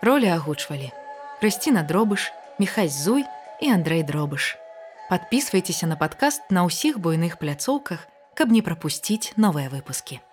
Ролі 0.00 0.32
агучвалі. 0.32 0.88
Крысціна 1.36 1.82
дробыш, 1.84 2.32
Міхай 2.56 2.88
Зуй 2.88 3.28
і 3.60 3.76
Андрэй 3.76 4.00
дробыш. 4.08 4.56
Падпісвайцеся 5.12 5.84
на 5.84 6.00
падкаст 6.00 6.48
на 6.48 6.64
ўсіх 6.64 6.96
буйных 6.96 7.36
пляцоўках, 7.36 8.08
каб 8.32 8.56
не 8.56 8.64
прапусціць 8.64 9.36
новыя 9.36 9.68
выпускі. 9.68 10.24